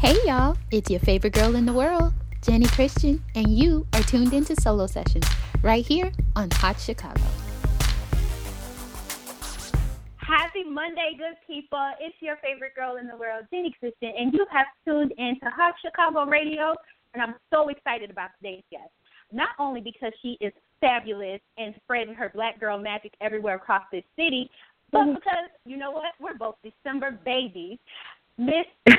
Hey 0.00 0.16
y'all, 0.24 0.56
it's 0.70 0.88
your 0.88 0.98
favorite 1.00 1.34
girl 1.34 1.56
in 1.56 1.66
the 1.66 1.74
world, 1.74 2.14
Jenny 2.40 2.64
Christian, 2.64 3.22
and 3.34 3.46
you 3.54 3.86
are 3.92 4.00
tuned 4.00 4.32
into 4.32 4.56
Solo 4.58 4.86
Sessions 4.86 5.26
right 5.60 5.86
here 5.86 6.10
on 6.34 6.48
Haute 6.54 6.80
Chicago. 6.80 7.20
Happy 10.16 10.64
Monday, 10.64 11.18
good 11.18 11.36
people. 11.46 11.86
It's 12.00 12.16
your 12.20 12.36
favorite 12.36 12.74
girl 12.74 12.96
in 12.96 13.08
the 13.08 13.16
world, 13.18 13.44
Jenny 13.52 13.76
Christian, 13.78 14.14
and 14.16 14.32
you 14.32 14.46
have 14.50 14.68
tuned 14.86 15.12
into 15.18 15.50
Haute 15.54 15.74
Chicago 15.84 16.24
Radio, 16.24 16.74
and 17.12 17.22
I'm 17.22 17.34
so 17.52 17.68
excited 17.68 18.10
about 18.10 18.30
today's 18.42 18.64
guest. 18.70 18.88
Not 19.32 19.50
only 19.58 19.82
because 19.82 20.14
she 20.22 20.38
is 20.40 20.54
fabulous 20.80 21.42
and 21.58 21.74
spreading 21.84 22.14
her 22.14 22.30
black 22.34 22.58
girl 22.58 22.78
magic 22.78 23.12
everywhere 23.20 23.56
across 23.56 23.82
this 23.92 24.04
city, 24.16 24.50
but 24.92 25.00
mm-hmm. 25.00 25.16
because, 25.16 25.50
you 25.66 25.76
know 25.76 25.90
what, 25.90 26.14
we're 26.18 26.38
both 26.38 26.56
December 26.62 27.18
babies. 27.22 27.78
Miss 28.40 28.64
K 28.88 28.94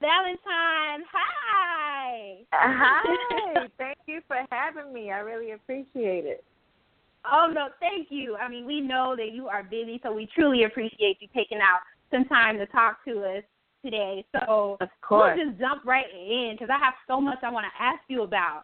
Valentine, 0.00 1.04
hi. 1.12 2.38
Hi. 2.52 3.68
Thank 3.78 3.98
you 4.06 4.20
for 4.26 4.38
having 4.50 4.92
me. 4.92 5.12
I 5.12 5.18
really 5.18 5.52
appreciate 5.52 6.24
it. 6.24 6.42
Oh 7.30 7.48
no, 7.52 7.68
thank 7.78 8.08
you. 8.10 8.36
I 8.36 8.48
mean, 8.48 8.66
we 8.66 8.80
know 8.80 9.14
that 9.14 9.32
you 9.32 9.46
are 9.46 9.62
busy, 9.62 10.00
so 10.02 10.10
we 10.12 10.26
truly 10.34 10.64
appreciate 10.64 11.18
you 11.20 11.28
taking 11.34 11.58
out 11.58 11.80
some 12.10 12.24
time 12.24 12.56
to 12.58 12.66
talk 12.66 13.04
to 13.04 13.22
us 13.22 13.44
today. 13.84 14.24
So 14.32 14.78
of 14.80 14.88
course. 15.02 15.36
we'll 15.36 15.50
just 15.50 15.60
jump 15.60 15.84
right 15.84 16.06
in 16.12 16.56
because 16.58 16.70
I 16.74 16.82
have 16.82 16.94
so 17.06 17.20
much 17.20 17.38
I 17.42 17.50
want 17.50 17.66
to 17.66 17.82
ask 17.82 18.00
you 18.08 18.22
about. 18.22 18.62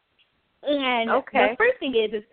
And 0.62 1.10
okay. 1.10 1.50
the 1.50 1.56
first 1.56 1.78
thing 1.78 1.94
is, 1.94 2.14
is 2.14 2.24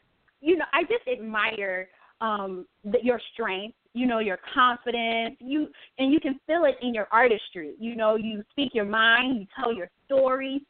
you 0.41 0.55
know, 0.55 0.65
I 0.73 0.83
just 0.83 1.07
admire 1.11 1.89
um 2.21 2.65
the, 2.85 2.99
your 3.03 3.19
strength 3.33 3.75
you 3.93 4.05
know 4.05 4.19
your 4.19 4.39
confidence 4.53 5.35
you 5.39 5.67
and 5.99 6.11
you 6.11 6.19
can 6.19 6.39
feel 6.47 6.65
it 6.65 6.75
in 6.81 6.93
your 6.93 7.07
artistry 7.11 7.73
you 7.79 7.95
know 7.95 8.15
you 8.15 8.43
speak 8.51 8.73
your 8.73 8.85
mind 8.85 9.39
you 9.39 9.47
tell 9.57 9.73
your 9.73 9.89
stories 10.05 10.61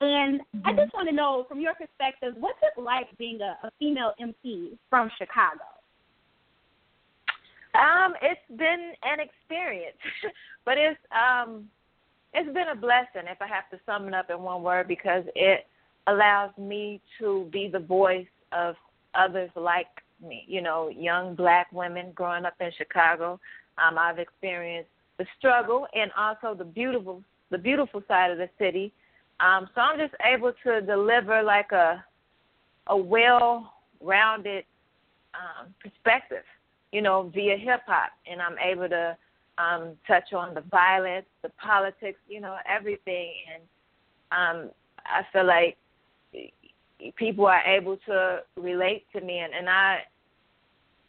and 0.00 0.40
mm-hmm. 0.40 0.66
i 0.66 0.72
just 0.72 0.92
want 0.94 1.08
to 1.08 1.14
know 1.14 1.44
from 1.48 1.60
your 1.60 1.74
perspective 1.74 2.34
what's 2.38 2.58
it 2.62 2.80
like 2.80 3.06
being 3.18 3.40
a, 3.40 3.66
a 3.66 3.70
female 3.78 4.12
mc 4.20 4.78
from 4.88 5.10
chicago 5.18 5.64
um 7.74 8.14
it's 8.22 8.40
been 8.58 8.92
an 9.02 9.18
experience 9.20 9.96
but 10.64 10.78
it's 10.78 10.98
um 11.12 11.64
it's 12.34 12.52
been 12.52 12.68
a 12.72 12.76
blessing 12.76 13.28
if 13.30 13.40
i 13.42 13.46
have 13.46 13.68
to 13.70 13.78
sum 13.86 14.06
it 14.06 14.14
up 14.14 14.30
in 14.30 14.40
one 14.40 14.62
word 14.62 14.86
because 14.86 15.24
it 15.34 15.66
allows 16.08 16.50
me 16.58 17.00
to 17.18 17.48
be 17.52 17.68
the 17.72 17.78
voice 17.78 18.26
of 18.52 18.74
others 19.14 19.50
like. 19.54 19.86
You 20.46 20.62
know, 20.62 20.88
young 20.88 21.34
black 21.34 21.68
women 21.72 22.12
growing 22.14 22.44
up 22.44 22.54
in 22.60 22.70
Chicago. 22.76 23.38
Um, 23.78 23.98
I've 23.98 24.18
experienced 24.18 24.90
the 25.18 25.26
struggle 25.38 25.86
and 25.94 26.10
also 26.16 26.56
the 26.56 26.64
beautiful 26.64 27.22
the 27.50 27.58
beautiful 27.58 28.02
side 28.08 28.30
of 28.30 28.38
the 28.38 28.48
city. 28.58 28.92
Um, 29.40 29.68
so 29.74 29.80
I'm 29.80 29.98
just 29.98 30.14
able 30.24 30.52
to 30.64 30.80
deliver 30.80 31.42
like 31.42 31.72
a 31.72 32.04
a 32.88 32.96
well 32.96 33.72
rounded 34.00 34.64
um, 35.34 35.74
perspective, 35.80 36.44
you 36.92 37.02
know, 37.02 37.30
via 37.34 37.56
hip 37.56 37.82
hop, 37.86 38.10
and 38.30 38.40
I'm 38.40 38.56
able 38.58 38.88
to 38.88 39.16
um, 39.58 39.92
touch 40.06 40.32
on 40.32 40.54
the 40.54 40.62
violence, 40.62 41.26
the 41.42 41.50
politics, 41.50 42.18
you 42.28 42.40
know, 42.40 42.56
everything, 42.68 43.32
and 43.54 43.62
um, 44.32 44.70
I 45.04 45.22
feel 45.32 45.46
like 45.46 45.76
people 47.16 47.46
are 47.46 47.62
able 47.62 47.96
to 48.06 48.40
relate 48.56 49.04
to 49.12 49.20
me 49.20 49.38
and, 49.38 49.52
and 49.54 49.68
I 49.68 50.00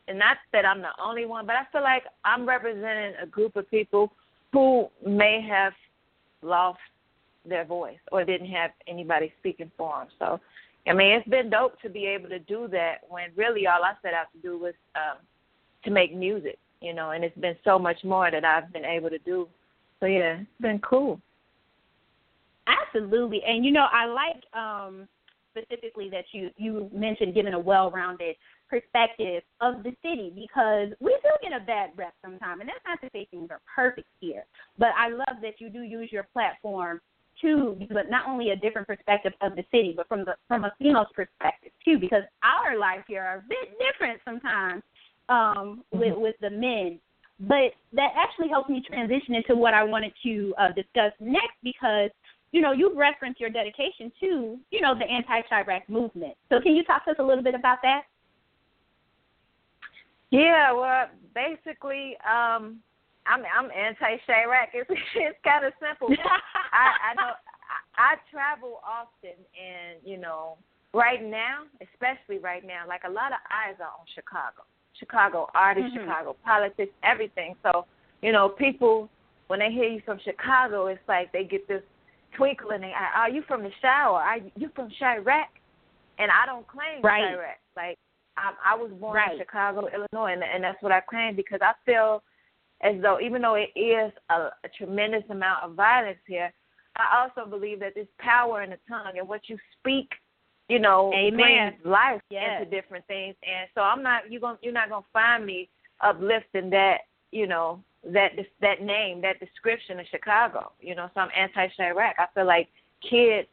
and 0.09 0.17
not 0.17 0.37
that 0.51 0.65
I'm 0.65 0.81
the 0.81 0.89
only 1.01 1.25
one, 1.25 1.45
but 1.45 1.55
I 1.55 1.65
feel 1.71 1.83
like 1.83 2.03
I'm 2.25 2.47
representing 2.47 3.13
a 3.21 3.27
group 3.27 3.55
of 3.55 3.69
people 3.69 4.11
who 4.51 4.89
may 5.05 5.39
have 5.47 5.73
lost 6.41 6.79
their 7.45 7.63
voice 7.63 7.99
or 8.11 8.25
didn't 8.25 8.47
have 8.47 8.71
anybody 8.87 9.31
speaking 9.39 9.71
for 9.77 9.99
them. 9.99 10.07
So, 10.17 10.39
I 10.87 10.93
mean, 10.93 11.11
it's 11.13 11.29
been 11.29 11.51
dope 11.51 11.79
to 11.81 11.89
be 11.89 12.05
able 12.07 12.27
to 12.29 12.39
do 12.39 12.67
that 12.71 13.01
when 13.07 13.29
really 13.35 13.67
all 13.67 13.83
I 13.83 13.93
set 14.01 14.15
out 14.15 14.27
to 14.33 14.39
do 14.41 14.57
was 14.57 14.73
um, 14.95 15.17
to 15.83 15.91
make 15.91 16.15
music, 16.15 16.57
you 16.81 16.93
know, 16.93 17.11
and 17.11 17.23
it's 17.23 17.37
been 17.37 17.55
so 17.63 17.77
much 17.77 18.03
more 18.03 18.31
that 18.31 18.43
I've 18.43 18.73
been 18.73 18.85
able 18.85 19.11
to 19.11 19.19
do. 19.19 19.47
So 19.99 20.07
yeah, 20.07 20.39
it's 20.39 20.61
been 20.61 20.79
cool. 20.79 21.21
Absolutely, 22.65 23.43
and 23.43 23.63
you 23.63 23.71
know, 23.71 23.87
I 23.91 24.05
like 24.05 24.43
um 24.53 25.07
specifically 25.61 26.09
that 26.09 26.25
you 26.31 26.49
you 26.57 26.89
mentioned 26.93 27.33
giving 27.33 27.53
a 27.53 27.59
well-rounded 27.59 28.35
perspective 28.69 29.43
of 29.61 29.83
the 29.83 29.91
city 30.03 30.31
because 30.35 30.89
we 30.99 31.17
do 31.23 31.29
get 31.41 31.59
a 31.59 31.65
bad 31.65 31.89
rep 31.95 32.13
sometimes, 32.23 32.61
and 32.61 32.69
that's 32.69 32.85
not 32.87 33.01
to 33.01 33.09
say 33.13 33.27
things 33.31 33.49
are 33.49 33.61
perfect 33.73 34.07
here, 34.19 34.45
but 34.77 34.89
I 34.97 35.09
love 35.09 35.41
that 35.41 35.59
you 35.59 35.69
do 35.69 35.81
use 35.81 36.11
your 36.11 36.27
platform 36.33 37.01
to 37.41 37.77
but 37.91 38.09
not 38.09 38.27
only 38.27 38.49
a 38.51 38.55
different 38.55 38.87
perspective 38.87 39.33
of 39.41 39.55
the 39.55 39.63
city, 39.71 39.93
but 39.95 40.07
from 40.07 40.25
the 40.25 40.35
from 40.47 40.65
a 40.65 40.73
female's 40.77 41.07
perspective 41.15 41.71
too, 41.83 41.97
because 41.97 42.23
our 42.43 42.77
lives 42.77 43.03
here 43.07 43.23
are 43.23 43.37
a 43.37 43.43
bit 43.47 43.77
different 43.79 44.19
sometimes 44.25 44.83
um, 45.29 45.83
with 45.91 46.17
with 46.17 46.35
the 46.41 46.49
men. 46.49 46.99
But 47.41 47.71
that 47.93 48.09
actually 48.17 48.49
helps 48.49 48.69
me 48.69 48.83
transition 48.85 49.35
into 49.35 49.55
what 49.55 49.73
I 49.73 49.81
wanted 49.83 50.11
to 50.23 50.53
uh, 50.59 50.67
discuss 50.73 51.13
next 51.21 51.55
because 51.63 52.09
you 52.51 52.61
know, 52.61 52.71
you've 52.71 52.97
referenced 52.97 53.39
your 53.39 53.49
dedication 53.49 54.11
to, 54.19 54.57
you 54.71 54.81
know, 54.81 54.95
the 54.97 55.05
anti-Chiraq 55.05 55.87
movement. 55.87 56.33
So 56.49 56.59
can 56.59 56.75
you 56.75 56.83
talk 56.83 57.05
to 57.05 57.11
us 57.11 57.17
a 57.19 57.23
little 57.23 57.43
bit 57.43 57.55
about 57.55 57.77
that? 57.83 58.03
Yeah, 60.31 60.71
well, 60.73 61.07
basically, 61.33 62.15
um, 62.23 62.79
I'm 63.25 63.43
I'm 63.45 63.69
anti-Chiraq. 63.71 64.73
It's 64.73 64.89
it's 65.15 65.37
kind 65.43 65.65
of 65.65 65.73
simple. 65.79 66.15
I 66.71 67.11
I 67.11 67.13
know 67.15 67.33
I, 67.97 68.13
I 68.13 68.15
travel 68.31 68.79
often, 68.85 69.37
and 69.53 69.99
you 70.03 70.17
know, 70.17 70.57
right 70.93 71.23
now, 71.23 71.63
especially 71.81 72.39
right 72.39 72.65
now, 72.65 72.87
like 72.87 73.01
a 73.07 73.09
lot 73.09 73.31
of 73.31 73.39
eyes 73.49 73.75
are 73.79 73.87
on 73.87 74.05
Chicago, 74.13 74.63
Chicago 74.99 75.49
artists, 75.55 75.91
mm-hmm. 75.91 76.07
Chicago 76.07 76.35
politics, 76.45 76.93
everything. 77.03 77.55
So, 77.63 77.85
you 78.21 78.31
know, 78.31 78.49
people 78.49 79.09
when 79.47 79.59
they 79.59 79.71
hear 79.71 79.89
you 79.89 80.01
from 80.05 80.19
Chicago, 80.23 80.87
it's 80.87 81.01
like 81.07 81.31
they 81.31 81.43
get 81.43 81.67
this 81.67 81.81
twinkle 82.35 82.71
in 82.71 82.81
their 82.81 82.95
eye. 82.95 83.21
Are 83.21 83.29
you 83.29 83.43
from 83.47 83.63
the 83.63 83.71
shower? 83.81 84.19
Are 84.19 84.37
you 84.55 84.69
from 84.75 84.89
Chiraq? 85.01 85.45
And 86.17 86.29
I 86.31 86.45
don't 86.45 86.67
claim 86.67 87.01
right. 87.01 87.23
Chiraq. 87.23 87.59
Like 87.75 87.97
I, 88.37 88.73
I 88.73 88.75
was 88.75 88.91
born 88.99 89.15
right. 89.15 89.33
in 89.33 89.39
Chicago, 89.39 89.87
Illinois, 89.87 90.33
and, 90.33 90.43
and 90.43 90.63
that's 90.63 90.81
what 90.81 90.91
I 90.91 91.01
claim 91.01 91.35
because 91.35 91.59
I 91.61 91.73
feel 91.85 92.23
as 92.81 92.95
though 93.01 93.19
even 93.19 93.41
though 93.41 93.55
it 93.55 93.71
is 93.77 94.11
a, 94.29 94.49
a 94.63 94.69
tremendous 94.77 95.23
amount 95.29 95.63
of 95.63 95.73
violence 95.73 96.19
here, 96.25 96.51
I 96.95 97.21
also 97.21 97.49
believe 97.49 97.79
that 97.79 97.93
there's 97.95 98.07
power 98.19 98.61
in 98.63 98.71
the 98.71 98.79
tongue 98.87 99.17
and 99.17 99.27
what 99.27 99.41
you 99.47 99.57
speak, 99.79 100.11
you 100.67 100.79
know, 100.79 101.11
Amen. 101.13 101.35
brings 101.35 101.85
life 101.85 102.21
yes. 102.29 102.61
into 102.61 102.69
different 102.69 103.05
things. 103.07 103.35
And 103.43 103.69
so 103.75 103.81
I'm 103.81 104.03
not 104.03 104.31
you 104.31 104.39
going 104.39 104.57
you're 104.61 104.73
not 104.73 104.89
gonna 104.89 105.05
find 105.13 105.45
me 105.45 105.69
uplifting 106.01 106.69
that, 106.71 106.99
you 107.31 107.47
know, 107.47 107.83
that 108.05 108.31
that 108.61 108.81
name, 108.81 109.21
that 109.21 109.39
description 109.39 109.99
of 109.99 110.05
Chicago. 110.09 110.71
You 110.79 110.95
know, 110.95 111.09
so 111.13 111.21
I'm 111.21 111.29
anti-Chiraq. 111.35 112.13
I 112.17 112.25
feel 112.33 112.45
like 112.45 112.69
kids, 113.07 113.47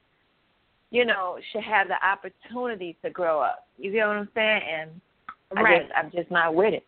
you 0.91 1.05
know, 1.05 1.39
should 1.53 1.65
have 1.65 1.89
the 1.89 2.05
opportunity 2.07 2.97
to 3.05 3.11
grow 3.11 3.41
up. 3.41 3.67
You 3.79 3.93
get 3.93 4.07
what 4.07 4.17
I'm 4.17 4.29
saying? 4.34 4.62
And 4.73 5.62
right. 5.62 5.77
I 5.77 5.79
just, 5.81 5.93
I'm 5.97 6.11
just 6.11 6.31
not 6.31 6.55
with 6.55 6.75
it. 6.75 6.84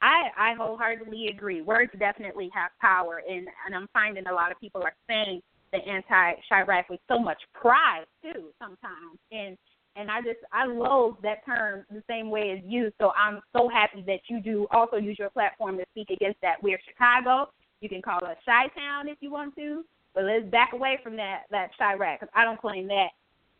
I 0.00 0.30
I 0.36 0.54
wholeheartedly 0.54 1.28
agree. 1.28 1.62
Words 1.62 1.92
definitely 1.98 2.50
have 2.54 2.70
power, 2.80 3.22
and 3.28 3.46
and 3.66 3.74
I'm 3.74 3.88
finding 3.92 4.26
a 4.26 4.32
lot 4.32 4.50
of 4.50 4.60
people 4.60 4.82
are 4.82 4.94
saying 5.08 5.40
the 5.72 5.78
anti-Chiraq 5.78 6.84
with 6.90 7.00
so 7.08 7.18
much 7.18 7.38
pride 7.54 8.04
too 8.22 8.48
sometimes, 8.58 9.18
and 9.30 9.56
and 9.96 10.10
I 10.10 10.20
just 10.20 10.38
I 10.52 10.66
loathe 10.66 11.16
that 11.22 11.44
term 11.44 11.84
the 11.90 12.02
same 12.08 12.30
way 12.30 12.50
as 12.50 12.58
you. 12.64 12.92
So 13.00 13.12
I'm 13.16 13.40
so 13.54 13.68
happy 13.68 14.02
that 14.06 14.20
you 14.28 14.40
do 14.40 14.66
also 14.70 14.96
use 14.96 15.18
your 15.18 15.30
platform 15.30 15.76
to 15.78 15.84
speak 15.92 16.10
against 16.10 16.40
that. 16.42 16.62
We're 16.62 16.80
Chicago. 16.88 17.50
You 17.80 17.88
can 17.88 18.02
call 18.02 18.24
us 18.24 18.36
Chi 18.44 18.68
Town 18.76 19.08
if 19.08 19.18
you 19.20 19.30
want 19.30 19.56
to, 19.56 19.84
but 20.14 20.24
let's 20.24 20.46
back 20.46 20.72
away 20.72 20.98
from 21.02 21.16
that 21.16 21.42
that 21.50 21.70
Chiraq 21.78 22.20
because 22.20 22.32
I 22.34 22.44
don't 22.44 22.60
claim 22.60 22.86
that 22.88 23.08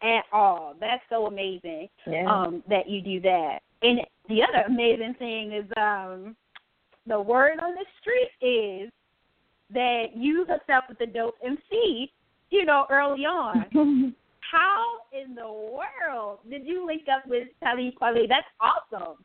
at 0.03 0.25
all. 0.33 0.75
That's 0.81 1.03
so 1.11 1.27
amazing 1.27 1.89
yeah. 2.07 2.31
um, 2.31 2.63
that 2.69 2.89
you 2.89 3.01
do 3.01 3.21
that. 3.21 3.61
And 3.83 4.01
the 4.29 4.43
other 4.43 4.65
amazing 4.67 5.15
thing 5.19 5.53
is 5.53 5.65
um, 5.77 6.37
the 7.07 7.21
word 7.21 7.59
on 7.61 7.75
the 7.75 7.85
street 8.01 8.31
is 8.41 8.91
that 9.73 10.17
you 10.17 10.45
hooked 10.49 10.71
up 10.71 10.85
with 10.89 10.99
the 10.99 11.07
dope 11.07 11.35
MC, 11.45 12.13
you 12.51 12.65
know, 12.65 12.87
early 12.91 13.25
on. 13.25 14.15
how 14.53 14.99
in 15.13 15.35
the 15.35 15.51
world 15.51 16.41
did 16.49 16.67
you 16.67 16.87
link 16.87 17.05
up 17.13 17.27
with 17.27 17.49
Talib 17.63 17.95
Kweli? 18.01 18.29
That's 18.29 18.47
awesome. 18.61 19.17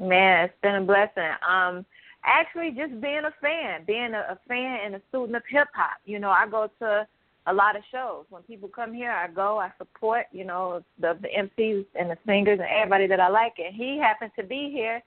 Man, 0.00 0.46
it's 0.46 0.54
been 0.62 0.74
a 0.74 0.82
blessing. 0.82 1.30
Um, 1.48 1.86
actually, 2.24 2.72
just 2.72 3.00
being 3.00 3.22
a 3.24 3.32
fan, 3.40 3.84
being 3.86 4.12
a, 4.14 4.32
a 4.32 4.38
fan 4.48 4.80
and 4.84 4.96
a 4.96 5.02
student 5.08 5.36
of 5.36 5.42
hip 5.48 5.68
hop. 5.74 5.98
You 6.04 6.18
know, 6.18 6.30
I 6.30 6.48
go 6.48 6.68
to 6.80 7.06
a 7.46 7.54
lot 7.54 7.76
of 7.76 7.82
shows. 7.92 8.24
When 8.30 8.42
people 8.42 8.68
come 8.68 8.92
here, 8.92 9.12
I 9.12 9.28
go, 9.28 9.58
I 9.58 9.70
support, 9.78 10.26
you 10.32 10.44
know, 10.44 10.82
the 10.98 11.16
the 11.22 11.28
MCs 11.28 11.86
and 11.94 12.10
the 12.10 12.18
singers 12.26 12.58
and 12.58 12.68
everybody 12.68 13.06
that 13.06 13.20
I 13.20 13.28
like. 13.28 13.54
And 13.64 13.74
he 13.76 13.98
happened 13.98 14.32
to 14.36 14.44
be 14.44 14.70
here, 14.72 15.00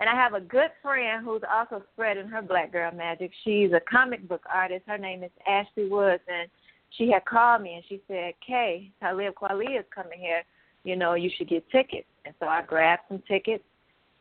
And 0.00 0.10
I 0.10 0.14
have 0.14 0.34
a 0.34 0.40
good 0.40 0.70
friend 0.82 1.24
who's 1.24 1.42
also 1.50 1.82
spreading 1.94 2.28
her 2.28 2.42
black 2.42 2.72
girl 2.72 2.92
magic. 2.92 3.30
She's 3.42 3.72
a 3.72 3.80
comic 3.80 4.28
book 4.28 4.42
artist. 4.52 4.82
Her 4.86 4.98
name 4.98 5.22
is 5.22 5.30
Ashley 5.48 5.88
Woods, 5.88 6.22
and 6.28 6.50
she 6.96 7.10
had 7.10 7.24
called 7.24 7.62
me 7.62 7.74
and 7.74 7.84
she 7.88 8.00
said, 8.08 8.34
"Kay, 8.46 8.90
Talib 9.00 9.34
Kweli 9.34 9.78
is 9.78 9.86
coming 9.94 10.18
here. 10.18 10.42
You 10.84 10.96
know, 10.96 11.14
you 11.14 11.30
should 11.36 11.48
get 11.48 11.68
tickets." 11.70 12.06
And 12.24 12.34
so 12.40 12.46
I 12.46 12.62
grabbed 12.62 13.02
some 13.08 13.22
tickets. 13.28 13.64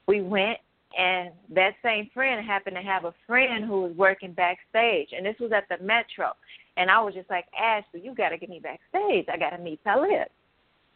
We 0.08 0.22
went, 0.22 0.58
and 0.98 1.32
that 1.50 1.76
same 1.84 2.10
friend 2.14 2.46
happened 2.46 2.76
to 2.76 2.82
have 2.82 3.06
a 3.06 3.14
friend 3.26 3.66
who 3.66 3.84
was 3.84 3.96
working 3.96 4.34
backstage, 4.34 5.10
and 5.16 5.26
this 5.26 5.36
was 5.40 5.52
at 5.52 5.68
the 5.70 5.84
Metro. 5.84 6.32
And 6.76 6.90
I 6.90 7.00
was 7.02 7.14
just 7.14 7.30
like, 7.30 7.46
Ashley, 7.58 8.02
you 8.02 8.16
got 8.16 8.30
to 8.30 8.38
get 8.38 8.50
me 8.50 8.60
backstage. 8.60 9.28
I 9.32 9.38
got 9.38 9.52
to 9.52 9.60
meet 9.60 9.84
Talib. 9.84 10.28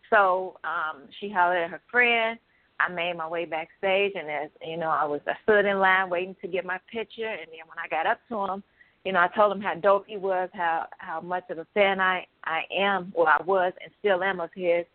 So 0.10 0.58
um, 0.64 1.04
she 1.20 1.30
hollered 1.30 1.64
at 1.64 1.70
her 1.70 1.82
friend. 1.92 2.40
I 2.80 2.90
made 2.92 3.18
my 3.18 3.28
way 3.28 3.46
backstage, 3.46 4.14
and 4.16 4.30
as 4.30 4.50
you 4.66 4.78
know, 4.78 4.90
I 4.90 5.04
was 5.04 5.22
I 5.28 5.34
stood 5.44 5.66
in 5.66 5.80
line 5.80 6.10
waiting 6.10 6.36
to 6.42 6.48
get 6.48 6.64
my 6.64 6.80
picture. 6.92 7.28
And 7.28 7.48
then 7.50 7.66
when 7.66 7.80
I 7.84 7.88
got 7.90 8.06
up 8.06 8.20
to 8.30 8.54
him, 8.54 8.64
you 9.06 9.14
know, 9.14 9.20
I 9.20 9.30
told 9.30 9.56
him 9.56 9.62
how 9.62 9.76
dope 9.76 10.06
he 10.08 10.18
was, 10.18 10.50
how 10.54 10.88
how 10.98 11.22
much 11.22 11.44
of 11.50 11.58
a 11.60 11.68
fan 11.74 12.00
I 12.00 12.26
I 12.44 12.62
am, 12.76 13.14
or 13.16 13.30
I 13.30 13.42
was, 13.44 13.74
and 13.82 13.92
still 14.00 14.24
am 14.24 14.40
of 14.40 14.50
his. 14.54 14.86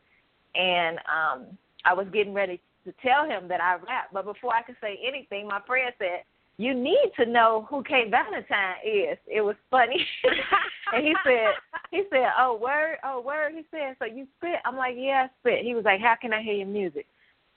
And 0.54 0.99
um, 0.99 1.58
I 1.84 1.94
was 1.94 2.06
getting 2.12 2.34
ready 2.34 2.60
to 2.84 2.93
tell 3.02 3.25
him 3.25 3.49
that 3.49 3.60
I 3.60 3.75
rap, 3.75 4.08
but 4.12 4.25
before 4.25 4.54
I 4.54 4.62
could 4.62 4.76
say 4.81 4.99
anything, 5.06 5.46
my 5.46 5.60
friend 5.66 5.93
said, 5.99 6.25
"You 6.58 6.75
need 6.75 7.12
to 7.16 7.26
know 7.26 7.66
who 7.70 7.82
K 7.84 8.10
Valentine 8.10 8.76
is." 8.84 9.19
It 9.26 9.40
was 9.40 9.56
funny, 9.70 10.06
and 10.93 11.06
he 11.06 11.14
said, 11.25 11.55
"He 11.90 12.02
said, 12.10 12.28
oh 12.38 12.58
word, 12.60 12.96
oh 13.05 13.20
word." 13.20 13.52
He 13.55 13.64
said, 13.70 13.96
"So 13.98 14.05
you 14.05 14.26
spit?" 14.38 14.60
I'm 14.64 14.76
like, 14.76 14.94
"Yeah, 14.98 15.28
I 15.28 15.31
spit." 15.40 15.64
He 15.64 15.75
was 15.75 15.84
like, 15.84 16.00
"How 16.00 16.16
can 16.20 16.32
I 16.32 16.43
hear 16.43 16.55
your 16.55 16.66
music?" 16.66 17.06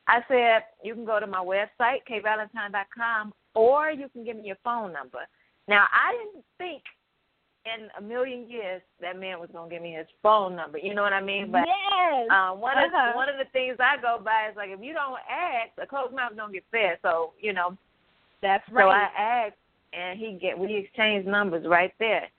I 0.07 0.19
said, 0.27 0.63
"You 0.83 0.93
can 0.93 1.05
go 1.05 1.19
to 1.19 1.27
my 1.27 1.43
website, 1.43 2.05
kvalentine.com, 2.09 3.33
or 3.55 3.91
you 3.91 4.07
can 4.09 4.23
give 4.23 4.37
me 4.37 4.43
your 4.45 4.57
phone 4.63 4.93
number." 4.93 5.27
Now, 5.67 5.85
I 5.91 6.13
didn't 6.13 6.45
think 6.57 6.83
in 7.65 7.89
a 7.97 8.01
million 8.01 8.49
years 8.49 8.81
that 9.01 9.19
man 9.19 9.39
was 9.39 9.49
gonna 9.51 9.69
give 9.69 9.81
me 9.81 9.93
his 9.93 10.07
phone 10.21 10.55
number. 10.55 10.77
You 10.77 10.93
know 10.93 11.01
what 11.01 11.13
I 11.13 11.21
mean? 11.21 11.51
But 11.51 11.65
yes. 11.65 12.27
um, 12.31 12.61
one 12.61 12.77
uh-huh. 12.77 13.09
of 13.09 13.15
one 13.15 13.29
of 13.29 13.35
the 13.37 13.49
things 13.51 13.77
I 13.79 13.99
go 13.99 14.19
by 14.23 14.49
is 14.49 14.55
like 14.55 14.69
if 14.69 14.79
you 14.81 14.93
don't 14.93 15.17
ask, 15.29 15.71
a 15.81 15.87
closed 15.87 16.13
mouth 16.13 16.33
don't 16.35 16.53
get 16.53 16.63
fed. 16.71 16.99
So 17.01 17.33
you 17.41 17.53
know, 17.53 17.77
that's 18.41 18.63
right. 18.71 18.83
so. 18.83 18.89
I 18.89 19.21
asked, 19.21 19.57
and 19.93 20.19
he 20.19 20.37
get 20.39 20.57
we 20.57 20.75
exchanged 20.75 21.27
numbers 21.27 21.65
right 21.67 21.93
there. 21.99 22.29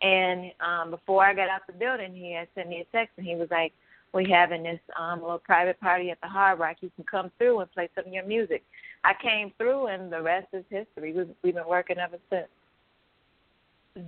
And 0.00 0.52
um, 0.60 0.90
before 0.92 1.24
I 1.24 1.34
got 1.34 1.48
out 1.48 1.62
the 1.66 1.72
building, 1.72 2.14
he 2.14 2.32
had 2.32 2.46
sent 2.54 2.68
me 2.68 2.86
a 2.88 2.96
text, 2.96 3.14
and 3.16 3.26
he 3.26 3.34
was 3.34 3.48
like, 3.50 3.72
"We 4.14 4.30
having 4.30 4.62
this 4.62 4.78
um, 4.96 5.20
little 5.20 5.40
private 5.40 5.80
party 5.80 6.10
at 6.10 6.20
the 6.20 6.28
Hard 6.28 6.60
Rock. 6.60 6.76
You 6.82 6.90
can 6.94 7.04
come 7.04 7.32
through 7.36 7.60
and 7.60 7.72
play 7.72 7.88
some 7.96 8.06
of 8.06 8.12
your 8.12 8.24
music." 8.24 8.62
I 9.02 9.12
came 9.20 9.52
through, 9.58 9.88
and 9.88 10.12
the 10.12 10.22
rest 10.22 10.48
is 10.52 10.64
history. 10.70 11.12
We've, 11.12 11.28
we've 11.42 11.54
been 11.54 11.68
working 11.68 11.98
ever 11.98 12.18
since 12.30 12.48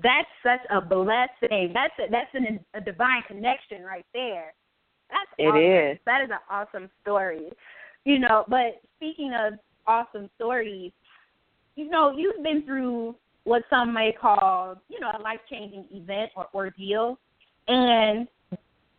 that's 0.03 0.29
such 0.43 0.61
a 0.71 0.81
blessing. 0.81 1.73
That's 1.75 1.95
a, 1.99 2.11
that's 2.11 2.31
an, 2.35 2.61
a 2.75 2.81
divine 2.81 3.23
connection 3.27 3.83
right 3.83 4.07
there. 4.13 4.53
That's 5.11 5.31
it 5.39 5.49
awesome. 5.49 5.93
is. 5.93 5.99
That 6.07 6.23
is 6.23 6.31
an 6.31 6.39
awesome 6.49 6.91
story. 7.03 7.51
You 8.05 8.19
know, 8.19 8.45
but 8.49 8.81
speaking 8.97 9.33
of 9.35 9.55
awesome 9.87 10.31
stories, 10.37 10.93
you 11.77 11.89
know, 11.89 12.15
you've 12.17 12.43
been 12.43 12.65
through 12.65 13.15
what 13.45 13.63
some 13.71 13.93
may 13.93 14.13
call, 14.13 14.77
you 14.89 15.01
know, 15.01 15.11
a 15.19 15.23
life 15.23 15.41
changing 15.51 15.87
event 15.91 16.31
or 16.37 16.47
ordeal. 16.55 17.19
And 17.69 18.29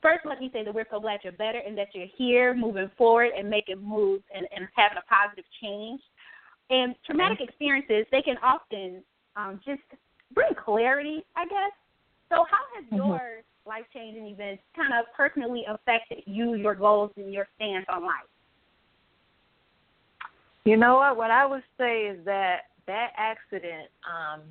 first 0.02 0.26
let 0.26 0.40
me 0.40 0.50
say 0.54 0.64
that 0.64 0.74
we're 0.74 0.86
so 0.92 1.00
glad 1.00 1.20
you're 1.24 1.34
better 1.34 1.60
and 1.66 1.78
that 1.78 1.88
you're 1.94 2.08
here 2.18 2.54
moving 2.54 2.90
forward 2.98 3.32
and 3.38 3.50
making 3.50 3.82
moves 3.82 4.24
and, 4.36 4.48
and 4.56 4.68
having 4.76 4.98
a 4.98 5.14
positive 5.14 5.46
change. 5.62 6.02
And 6.70 6.96
traumatic 7.06 7.40
experiences, 7.42 8.06
they 8.12 8.22
can 8.22 8.38
often 8.42 9.04
um, 9.36 9.60
just 9.66 9.82
clarity, 10.72 11.24
I 11.36 11.46
guess. 11.46 11.74
So, 12.30 12.46
how 12.50 12.64
has 12.76 12.86
mm-hmm. 12.86 12.96
your 12.96 13.42
life 13.66 13.84
changing 13.94 14.26
events 14.28 14.64
kind 14.76 14.94
of 14.94 15.06
personally 15.16 15.66
affected 15.68 16.24
you, 16.26 16.56
your 16.56 16.76
goals, 16.76 17.12
and 17.18 17.34
your 17.34 17.48
stance 17.56 17.86
on 17.90 18.04
life? 18.04 18.30
You 20.64 20.78
know 20.78 20.96
what? 20.96 21.18
What 21.18 21.32
I 21.32 21.46
would 21.46 21.64
say 21.78 22.04
is 22.04 22.24
that 22.26 22.62
that 22.88 23.12
accident, 23.18 23.90
um, 24.08 24.42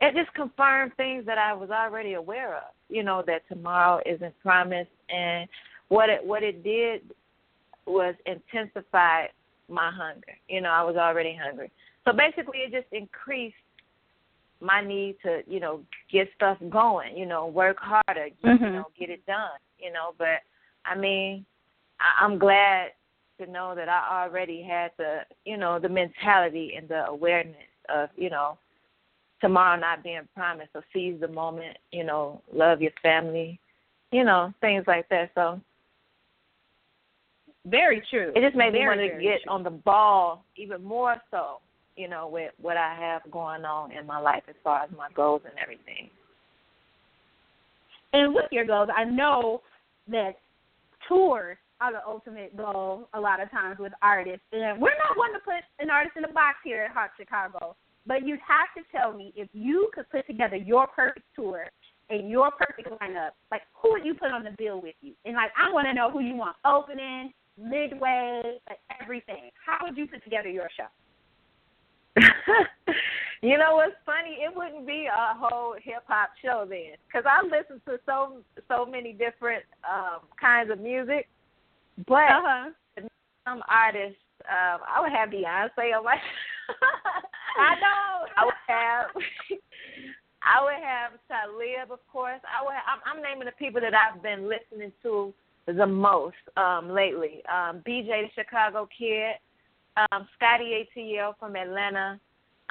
it 0.00 0.14
just 0.14 0.34
confirmed 0.34 0.92
things 0.96 1.24
that 1.26 1.38
I 1.38 1.52
was 1.52 1.70
already 1.70 2.14
aware 2.14 2.56
of. 2.56 2.74
You 2.88 3.02
know 3.02 3.22
that 3.26 3.42
tomorrow 3.48 4.00
isn't 4.04 4.34
promised, 4.40 4.90
and 5.08 5.48
what 5.88 6.08
it 6.08 6.24
what 6.24 6.42
it 6.42 6.64
did 6.64 7.02
was 7.86 8.14
intensify 8.26 9.26
my 9.68 9.90
hunger. 9.92 10.36
You 10.48 10.60
know, 10.60 10.70
I 10.70 10.82
was 10.82 10.96
already 10.96 11.38
hungry. 11.40 11.70
So 12.04 12.12
basically, 12.12 12.58
it 12.58 12.72
just 12.72 12.92
increased 12.92 13.56
my 14.60 14.84
need 14.84 15.16
to, 15.22 15.42
you 15.46 15.60
know, 15.60 15.80
get 16.10 16.28
stuff 16.34 16.58
going, 16.70 17.16
you 17.16 17.26
know, 17.26 17.46
work 17.46 17.78
harder, 17.78 18.28
mm-hmm. 18.44 18.64
you 18.64 18.70
know, 18.70 18.86
get 18.98 19.10
it 19.10 19.24
done, 19.26 19.58
you 19.78 19.92
know. 19.92 20.14
But 20.18 20.42
I 20.84 20.96
mean, 20.96 21.44
I, 22.00 22.24
I'm 22.24 22.38
glad 22.38 22.92
to 23.38 23.50
know 23.50 23.74
that 23.74 23.88
I 23.88 24.24
already 24.24 24.62
had 24.62 24.92
the, 24.96 25.20
you 25.44 25.56
know, 25.56 25.78
the 25.78 25.88
mentality 25.88 26.74
and 26.76 26.88
the 26.88 27.06
awareness 27.06 27.56
of, 27.88 28.08
you 28.16 28.30
know, 28.30 28.58
tomorrow 29.40 29.78
not 29.78 30.02
being 30.02 30.26
promised. 30.34 30.70
So 30.72 30.80
seize 30.92 31.20
the 31.20 31.28
moment, 31.28 31.76
you 31.92 32.04
know, 32.04 32.40
love 32.52 32.80
your 32.80 32.92
family, 33.02 33.60
you 34.10 34.24
know, 34.24 34.52
things 34.60 34.84
like 34.86 35.08
that. 35.10 35.30
So 35.34 35.60
very 37.66 38.02
true. 38.08 38.32
It 38.34 38.40
just 38.40 38.56
made 38.56 38.72
me 38.72 38.80
want 38.80 39.00
to 39.00 39.08
get 39.08 39.42
true. 39.42 39.52
on 39.52 39.62
the 39.62 39.70
ball 39.70 40.44
even 40.56 40.82
more 40.82 41.16
so 41.30 41.58
you 41.96 42.08
know, 42.08 42.28
with 42.28 42.52
what 42.60 42.76
I 42.76 42.94
have 42.98 43.22
going 43.30 43.64
on 43.64 43.92
in 43.92 44.06
my 44.06 44.18
life 44.18 44.42
as 44.48 44.54
far 44.62 44.82
as 44.82 44.90
my 44.96 45.08
goals 45.14 45.42
and 45.44 45.54
everything. 45.60 46.10
And 48.12 48.34
with 48.34 48.46
your 48.50 48.64
goals, 48.64 48.88
I 48.94 49.04
know 49.04 49.62
that 50.08 50.36
tours 51.08 51.56
are 51.80 51.92
the 51.92 52.06
ultimate 52.06 52.56
goal 52.56 53.08
a 53.14 53.20
lot 53.20 53.40
of 53.40 53.50
times 53.50 53.78
with 53.78 53.92
artists. 54.02 54.44
And 54.52 54.80
we're 54.80 54.96
not 54.96 55.16
one 55.16 55.32
to 55.32 55.38
put 55.40 55.62
an 55.78 55.90
artist 55.90 56.16
in 56.16 56.24
a 56.24 56.32
box 56.32 56.56
here 56.64 56.84
at 56.84 56.90
Haute 56.92 57.10
Chicago, 57.18 57.76
but 58.06 58.26
you'd 58.26 58.40
have 58.46 58.68
to 58.76 58.90
tell 58.96 59.12
me 59.12 59.32
if 59.36 59.48
you 59.52 59.90
could 59.94 60.08
put 60.10 60.26
together 60.26 60.56
your 60.56 60.86
perfect 60.86 61.26
tour 61.34 61.66
and 62.08 62.30
your 62.30 62.50
perfect 62.52 62.88
lineup, 63.02 63.30
like 63.50 63.62
who 63.74 63.90
would 63.92 64.04
you 64.04 64.14
put 64.14 64.30
on 64.30 64.44
the 64.44 64.54
bill 64.56 64.80
with 64.80 64.94
you? 65.00 65.12
And 65.24 65.34
like 65.34 65.50
I 65.60 65.72
want 65.72 65.86
to 65.88 65.94
know 65.94 66.10
who 66.10 66.20
you 66.20 66.36
want 66.36 66.56
opening, 66.64 67.32
midway, 67.58 68.42
like 68.68 68.78
everything. 69.02 69.50
How 69.64 69.78
would 69.82 69.96
you 69.96 70.06
put 70.06 70.22
together 70.24 70.48
your 70.48 70.68
show? 70.76 70.86
you 73.42 73.58
know 73.58 73.76
what's 73.76 73.96
funny? 74.04 74.38
It 74.40 74.54
wouldn't 74.54 74.86
be 74.86 75.06
a 75.06 75.34
whole 75.36 75.74
hip 75.82 76.02
hop 76.06 76.30
show 76.42 76.66
then, 76.68 76.96
because 77.06 77.24
I 77.28 77.44
listen 77.44 77.80
to 77.86 77.98
so 78.06 78.38
so 78.68 78.86
many 78.86 79.12
different 79.12 79.64
um 79.84 80.20
kinds 80.40 80.70
of 80.70 80.80
music. 80.80 81.28
But 82.06 82.28
uh-huh. 82.28 82.70
some 83.46 83.62
artists, 83.68 84.20
um, 84.48 84.80
I 84.86 85.00
would 85.00 85.12
have 85.12 85.30
Beyonce 85.30 85.96
on 85.96 86.04
my. 86.04 86.16
I 87.58 87.74
know. 87.80 88.26
I 88.36 88.44
would 88.44 88.54
have. 88.68 89.06
I 90.46 90.62
would 90.62 90.84
have 90.84 91.12
Talib, 91.26 91.90
of 91.90 92.06
course. 92.12 92.40
I 92.44 92.64
would. 92.64 92.72
I'm, 92.72 93.00
I'm 93.04 93.22
naming 93.22 93.46
the 93.46 93.52
people 93.58 93.80
that 93.80 93.94
I've 93.94 94.22
been 94.22 94.48
listening 94.48 94.92
to 95.02 95.34
the 95.66 95.86
most 95.86 96.36
um 96.56 96.90
lately. 96.90 97.42
Um 97.52 97.82
BJ 97.86 98.06
the 98.06 98.28
Chicago 98.34 98.88
Kid 98.96 99.36
um, 99.96 100.28
Scotty 100.36 100.86
ATL 100.96 101.34
from 101.38 101.56
Atlanta, 101.56 102.20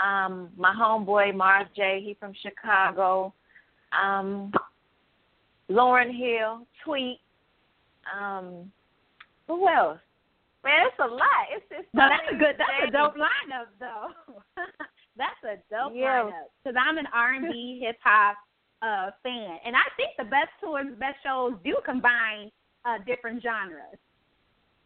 um, 0.03 0.50
my 0.58 0.74
homeboy 0.74 1.36
Mars 1.36 1.67
J, 1.75 2.01
he 2.03 2.15
from 2.20 2.34
Chicago, 2.41 3.34
um, 3.91 4.51
Lauryn 5.70 6.15
Hill, 6.15 6.67
Tweet, 6.84 7.20
um, 8.20 8.72
who 9.48 9.67
else? 9.67 10.00
Man, 10.63 10.74
it's 10.88 10.98
a 11.00 11.08
lot. 11.08 11.46
It's 11.53 11.65
just 11.70 11.94
no, 11.94 12.10
that's 12.10 12.25
a 12.34 12.38
good. 12.38 12.55
That's 12.58 12.89
a 12.89 12.91
dope 12.91 13.15
lineup, 13.15 13.70
though. 13.79 14.08
that's 15.17 15.38
a 15.44 15.58
dope 15.70 15.94
yeah. 15.94 16.24
lineup. 16.25 16.50
Because 16.63 16.75
I'm 16.79 16.98
an 16.98 17.05
R&B 17.13 17.82
hip 17.86 17.98
hop 18.03 18.36
uh 18.82 19.12
fan, 19.24 19.58
and 19.65 19.75
I 19.75 19.88
think 19.96 20.12
the 20.17 20.25
best 20.25 20.50
tours, 20.60 20.88
best 21.00 21.17
shows 21.24 21.53
do 21.63 21.77
combine 21.86 22.51
uh 22.84 22.98
different 23.05 23.44
genres. 23.44 23.98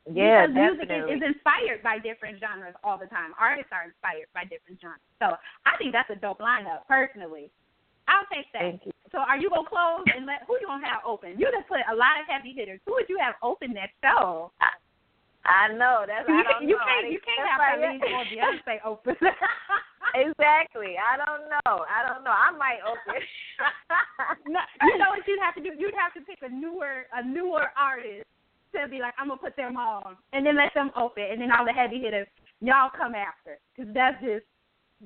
Yeah, 0.10 0.48
because 0.50 0.58
definitely. 0.58 1.14
music 1.14 1.22
is, 1.22 1.30
is 1.30 1.36
inspired 1.38 1.80
by 1.86 2.02
different 2.02 2.42
genres 2.42 2.74
all 2.84 2.98
the 2.98 3.06
time. 3.08 3.38
Artists 3.38 3.70
are 3.70 3.86
inspired 3.86 4.30
by 4.34 4.44
different 4.50 4.82
genres. 4.82 5.06
So 5.22 5.38
I 5.66 5.78
think 5.78 5.94
that's 5.94 6.10
a 6.10 6.18
dope 6.18 6.42
lineup, 6.42 6.90
personally. 6.90 7.54
I'll 8.10 8.26
take 8.34 8.50
that. 8.58 8.82
So 9.14 9.22
are 9.22 9.38
you 9.38 9.54
gonna 9.54 9.70
close 9.70 10.02
and 10.18 10.26
let 10.26 10.50
who 10.50 10.58
you 10.58 10.66
gonna 10.66 10.82
have 10.82 11.06
open? 11.06 11.38
You 11.38 11.46
just 11.54 11.70
put 11.70 11.86
a 11.86 11.94
lot 11.94 12.18
of 12.18 12.26
heavy 12.26 12.58
hitters. 12.58 12.82
Who 12.90 12.98
would 12.98 13.06
you 13.06 13.22
have 13.22 13.38
open 13.46 13.78
that 13.78 13.94
show? 14.02 14.50
I, 14.58 14.74
I 15.46 15.64
know 15.78 16.10
that's 16.10 16.26
you, 16.26 16.34
I 16.34 16.44
don't 16.46 16.66
you 16.66 16.74
know. 16.74 16.90
can't 16.90 17.06
you 17.14 17.22
can't 17.22 17.46
have 17.46 17.62
Talib 17.62 18.02
or 18.02 18.26
Beyonce 18.34 18.82
open. 18.82 19.14
exactly. 20.26 20.98
I 20.98 21.22
don't 21.22 21.54
know. 21.54 21.86
I 21.86 22.02
don't 22.02 22.26
know. 22.26 22.34
I 22.34 22.50
might 22.58 22.82
open. 22.82 23.22
no, 24.50 24.62
you 24.90 24.98
know 24.98 25.14
what 25.14 25.22
you'd 25.30 25.42
have 25.46 25.54
to 25.54 25.62
do? 25.62 25.78
You'd 25.78 25.98
have 25.98 26.14
to 26.18 26.22
pick 26.26 26.42
a 26.42 26.50
newer 26.50 27.06
a 27.14 27.22
newer 27.22 27.70
artist 27.78 28.26
to 28.88 28.92
be 28.92 29.00
like, 29.00 29.14
I'm 29.20 29.28
gonna 29.28 29.40
put 29.40 29.56
them 29.56 29.78
on, 29.78 30.16
and 30.34 30.46
then 30.46 30.56
let 30.56 30.74
them 30.74 30.92
open, 30.96 31.24
and 31.24 31.42
then 31.42 31.52
all 31.52 31.66
the 31.66 31.74
heavy 31.74 32.00
hitters 32.00 32.28
y'all 32.62 32.90
come 32.96 33.16
after 33.16 33.58
because 33.76 33.94
that's 33.94 34.22
just 34.22 34.46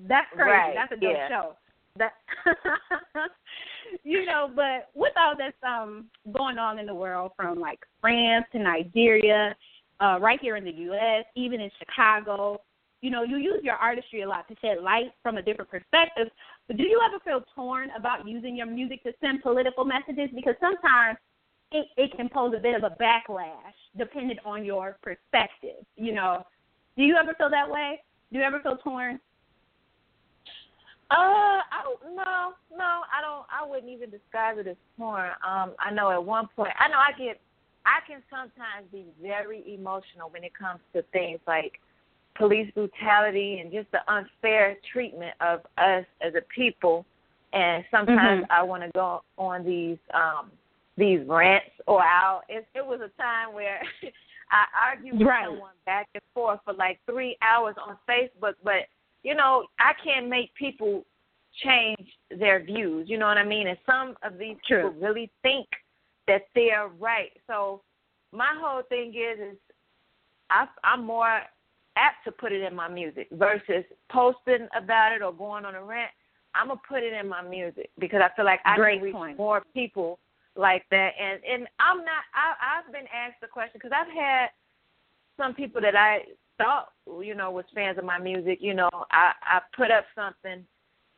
that's 0.08 0.28
crazy. 0.34 0.50
Right, 0.50 0.74
That's 0.76 0.92
a 0.92 0.96
dope 0.96 1.14
yeah. 1.14 1.30
show. 1.30 1.54
That 1.98 2.14
you 4.04 4.26
know, 4.26 4.50
but 4.56 4.90
with 4.96 5.14
all 5.18 5.36
this 5.38 5.54
um 5.62 6.06
going 6.32 6.58
on 6.58 6.80
in 6.80 6.88
the 6.88 6.96
world, 6.96 7.32
from 7.36 7.60
like 7.60 7.80
France 8.02 8.46
to 8.54 8.60
Nigeria, 8.60 9.56
uh, 10.00 10.18
right 10.20 10.40
here 10.42 10.56
in 10.56 10.64
the 10.64 10.72
U.S., 10.72 11.26
even 11.36 11.62
in 11.62 11.70
Chicago, 11.78 12.62
you 13.02 13.12
know, 13.12 13.22
you 13.22 13.38
use 13.38 13.60
your 13.62 13.76
artistry 13.76 14.24
a 14.24 14.28
lot 14.28 14.48
to 14.48 14.56
shed 14.62 14.82
light 14.82 15.12
from 15.22 15.38
a 15.38 15.44
different 15.44 15.70
perspective. 15.70 16.30
But 16.68 16.78
do 16.78 16.84
you 16.84 17.00
ever 17.06 17.20
feel 17.24 17.44
torn 17.54 17.90
about 17.96 18.28
using 18.28 18.56
your 18.56 18.66
music 18.66 19.04
to 19.04 19.12
send 19.22 19.44
political 19.44 19.86
messages? 19.86 20.30
Because 20.34 20.56
sometimes 20.60 21.20
it, 21.74 21.88
it 21.98 22.16
can 22.16 22.30
pose 22.30 22.54
a 22.56 22.60
bit 22.62 22.76
of 22.76 22.84
a 22.84 22.96
backlash 23.02 23.74
depending 23.98 24.38
on 24.46 24.64
your 24.64 24.98
perspective. 25.02 25.86
You 25.96 26.14
know, 26.14 26.46
do 26.96 27.04
you 27.04 27.16
ever 27.16 27.34
feel 27.34 27.50
that 27.50 27.70
way? 27.70 28.02
Do 28.32 28.40
you 28.40 28.46
ever 28.46 28.60
feel 28.62 28.78
torn? 28.78 29.20
Uh, 31.12 31.62
I 31.62 31.84
don't- 31.84 32.16
no, 32.16 32.54
no, 32.76 33.02
I 33.12 33.22
don't. 33.22 33.46
I 33.52 33.66
wouldn't 33.66 33.92
even 33.92 34.10
describe 34.10 34.58
it 34.58 34.68
as 34.68 34.78
porn. 34.98 35.32
Um, 35.46 35.74
I 35.80 35.92
know 35.92 36.12
at 36.12 36.24
one 36.24 36.48
point, 36.56 36.74
I 36.80 36.88
know 36.88 36.98
I 36.98 37.12
get, 37.18 37.40
I 37.86 38.00
can 38.08 38.24
sometimes 38.30 38.88
be 38.92 39.06
very 39.22 39.64
emotional 39.74 40.30
when 40.30 40.44
it 40.44 40.54
comes 40.56 40.80
to 40.94 41.02
things 41.12 41.40
like 41.46 41.80
police 42.36 42.72
brutality 42.74 43.60
and 43.60 43.72
just 43.72 43.92
the 43.92 44.00
unfair 44.12 44.78
treatment 44.92 45.36
of 45.40 45.62
us 45.78 46.06
as 46.22 46.34
a 46.36 46.42
people. 46.42 47.06
And 47.52 47.86
sometimes 47.92 48.46
Mhm. 48.46 48.48
I 48.50 48.64
want 48.64 48.82
to 48.84 48.90
go 48.96 49.24
on 49.38 49.64
these 49.64 50.00
um 50.14 50.52
these 50.98 51.22
rants 51.28 51.72
or 51.88 52.02
out. 52.04 52.42
It, 52.50 52.66
it 52.76 52.86
was 52.86 53.00
a 53.02 53.22
time 53.22 53.54
where 53.54 53.82
I 54.52 54.66
argued 54.90 55.20
with 55.20 55.28
Right. 55.28 55.46
someone 55.46 55.72
back 55.86 56.08
and 56.14 56.24
forth 56.34 56.60
for 56.66 56.74
like 56.74 57.00
three 57.10 57.38
hours 57.42 57.76
on 57.86 57.98
Facebook, 58.10 58.54
but 58.64 58.88
you 59.24 59.36
know, 59.36 59.66
I 59.80 59.94
can't 60.04 60.28
make 60.28 60.54
people 60.56 61.06
change 61.64 62.12
their 62.38 62.64
views. 62.64 63.10
You 63.10 63.18
know 63.18 63.28
what 63.28 63.38
I 63.38 63.46
mean? 63.46 63.68
And 63.68 63.78
some 63.86 64.16
of 64.24 64.38
these 64.38 64.58
True. 64.68 64.90
people 64.90 65.08
really 65.08 65.32
think 65.42 65.68
that 66.28 66.44
they're 66.56 66.90
right. 67.00 67.32
So 67.48 67.82
my 68.32 68.54
whole 68.60 68.82
thing 68.90 69.10
is, 69.10 69.54
is 69.54 69.58
I, 70.50 70.68
I'm 70.84 71.06
more 71.06 71.42
apt 71.96 72.26
to 72.26 72.32
put 72.32 72.52
it 72.52 72.62
in 72.62 72.76
my 72.76 72.88
music 72.88 73.28
versus 73.32 73.84
posting 74.12 74.68
about 74.76 75.14
it 75.14 75.22
or 75.22 75.32
going 75.32 75.66
on 75.66 75.76
a 75.76 75.84
rant. 75.84 76.12
I'm 76.56 76.68
gonna 76.68 76.80
put 76.88 77.02
it 77.04 77.14
in 77.14 77.28
my 77.28 77.42
music 77.42 77.90
because 78.00 78.22
I 78.24 78.30
feel 78.36 78.46
like 78.46 78.60
I 78.66 78.76
Great 78.76 78.96
can 78.98 79.04
reach 79.06 79.14
point. 79.16 79.38
more 79.38 79.64
people 79.74 80.20
like 80.56 80.86
that. 80.92 81.12
And 81.20 81.42
and 81.44 81.68
I'm 81.80 81.98
not. 81.98 82.24
I, 82.34 82.80
I've 82.80 82.92
been 82.92 83.08
asked 83.14 83.42
the 83.42 83.48
question 83.48 83.80
because 83.82 83.96
I've 83.96 84.14
had 84.14 84.48
some 85.38 85.54
people 85.54 85.82
that 85.82 85.96
I 85.96 86.20
thought 86.58 86.90
you 87.22 87.36
know 87.36 87.52
was 87.52 87.66
fans 87.74 87.98
of 87.98 88.06
my 88.06 88.20
music. 88.20 88.60
You 88.62 88.74
know, 88.74 88.90
I 89.12 89.34
I 89.42 89.60
put 89.76 89.92
up 89.92 90.06
something 90.16 90.66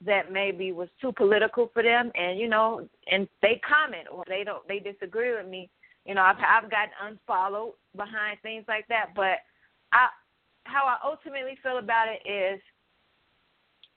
that 0.06 0.32
maybe 0.32 0.72
was 0.72 0.90
too 1.02 1.12
political 1.12 1.70
for 1.74 1.84
them, 1.84 2.12
and 2.16 2.40
you 2.40 2.48
know, 2.48 2.88
and 3.12 3.28
they 3.42 3.62
comment 3.68 4.08
or 4.12 4.24
they 4.28 4.44
don't 4.44 4.68
they 4.68 4.80
disagree 4.80 5.36
with 5.36 5.48
me. 5.48 5.70
You 6.06 6.16
know, 6.16 6.22
I've 6.22 6.38
I've 6.38 6.72
gotten 6.72 6.94
unfollowed 7.02 7.74
behind 7.96 8.40
things 8.42 8.66
like 8.68 8.88
that, 8.88 9.08
but 9.16 9.40
I 9.92 10.08
how 10.66 10.86
I 10.86 10.98
ultimately 11.08 11.58
feel 11.62 11.78
about 11.78 12.08
it 12.08 12.28
is 12.30 12.60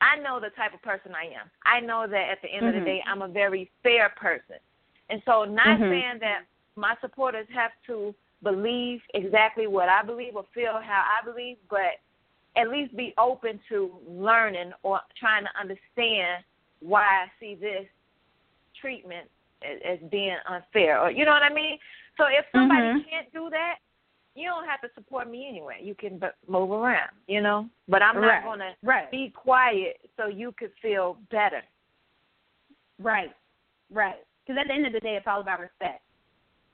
I 0.01 0.17
know 0.21 0.39
the 0.39 0.51
type 0.51 0.75
of 0.75 0.83
person 0.83 1.13
I 1.15 1.27
am. 1.27 1.51
I 1.67 1.81
know 1.81 2.07
that 2.07 2.31
at 2.31 2.43
the 2.43 2.49
end 2.49 2.67
of 2.67 2.75
Mhm. 2.75 2.79
the 2.79 2.85
day 2.85 3.03
I'm 3.07 3.23
a 3.23 3.29
very 3.29 3.71
fair 3.83 4.11
person. 4.11 4.59
And 5.11 5.23
so 5.25 5.45
not 5.45 5.79
Mhm. 5.79 5.89
saying 5.91 6.19
that 6.21 6.45
my 6.77 6.97
supporters 7.01 7.49
have 7.51 7.73
to 7.87 8.15
believe 8.43 9.03
exactly 9.15 9.67
what 9.67 9.89
I 9.89 10.03
believe 10.03 10.37
or 10.37 10.45
feel 10.55 10.79
how 10.81 11.05
I 11.07 11.25
believe, 11.25 11.59
but 11.69 11.99
at 12.57 12.69
least 12.69 12.97
be 12.97 13.15
open 13.19 13.61
to 13.69 14.01
learning 14.07 14.73
or 14.83 15.01
trying 15.19 15.45
to 15.45 15.57
understand 15.59 16.45
why 16.81 17.03
I 17.03 17.31
see 17.41 17.55
this 17.55 17.87
treatment 18.75 19.29
as, 19.63 19.81
as 19.85 19.99
being 20.11 20.37
unfair 20.47 21.01
or 21.01 21.11
you 21.11 21.25
know 21.25 21.33
what 21.33 21.43
I 21.43 21.51
mean? 21.53 21.79
So 22.17 22.27
if 22.27 22.47
somebody 22.53 22.89
Mhm. 22.89 23.09
can't 23.09 23.33
do 23.33 23.51
that, 23.51 23.79
you 24.35 24.47
don't 24.47 24.67
have 24.67 24.81
to 24.83 24.91
support 24.95 25.29
me 25.29 25.49
anyway. 25.49 25.83
You 25.83 25.95
can 25.97 26.19
b- 26.19 26.29
move 26.47 26.71
around, 26.71 27.11
you 27.27 27.41
know. 27.41 27.69
But 27.89 28.03
I'm 28.03 28.17
Right. 28.19 28.37
not 28.37 28.45
going 28.45 28.61
to 28.61 28.77
Right. 28.83 29.11
be 29.11 29.31
quiet 29.31 30.01
so 30.17 30.27
you 30.27 30.53
could 30.53 30.73
feel 30.77 31.15
better. 31.31 31.63
Right, 33.01 33.35
right. 33.91 34.25
Because 34.49 34.63
at 34.63 34.69
the 34.69 34.75
end 34.75 34.87
of 34.87 34.95
the 34.95 35.01
day, 35.01 35.17
it's 35.17 35.27
all 35.27 35.43
about 35.43 35.61
respect. 35.61 36.01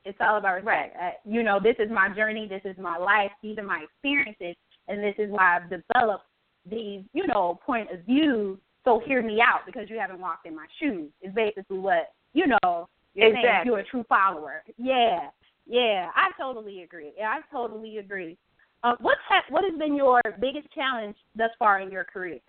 It's 0.05 0.19
all 0.21 0.37
about 0.37 0.55
respect. 0.55 0.97
Uh, 1.01 1.11
you 1.25 1.43
know, 1.43 1.59
this 1.61 1.75
is 1.81 1.91
my 1.91 2.09
journey. 2.15 2.47
This 2.47 2.63
is 2.65 2.77
my 2.79 2.97
life. 2.97 3.33
These 3.43 3.59
are 3.59 3.65
my 3.65 3.85
experiences, 3.85 4.55
and 4.87 5.03
this 5.03 5.15
is 5.19 5.29
why 5.31 5.57
I've 5.57 5.69
developed 5.69 6.25
these, 6.71 7.03
you 7.13 7.27
know, 7.27 7.59
point 7.67 7.91
of 7.91 8.01
view. 8.05 8.61
So 8.85 9.01
hear 9.05 9.23
me 9.23 9.41
out 9.41 9.67
because 9.67 9.91
you 9.91 9.99
haven't 9.99 10.21
walked 10.21 10.47
in 10.47 10.55
my 10.55 10.67
shoes. 10.79 11.11
Is 11.21 11.35
basically 11.35 11.79
what 11.79 12.13
you 12.33 12.47
know. 12.47 12.89
You're 13.15 13.33
saying 13.33 13.63
you're 13.65 13.79
a 13.79 13.85
true 13.85 14.05
follower. 14.09 14.63
Yeah, 14.77 15.31
yeah. 15.67 16.11
I 16.15 16.31
totally 16.41 16.83
agree. 16.83 17.13
Yeah, 17.17 17.29
I 17.29 17.41
totally 17.53 17.99
agree. 17.99 18.37
Uh, 18.85 18.95
what's 19.01 19.21
ha- 19.29 19.45
what 19.49 19.65
has 19.65 19.77
been 19.79 19.97
your 19.97 20.21
biggest 20.41 20.69
challenge 20.73 21.17
thus 21.35 21.51
far 21.59 21.81
in 21.81 21.91
your 21.91 22.05
career? 22.05 22.41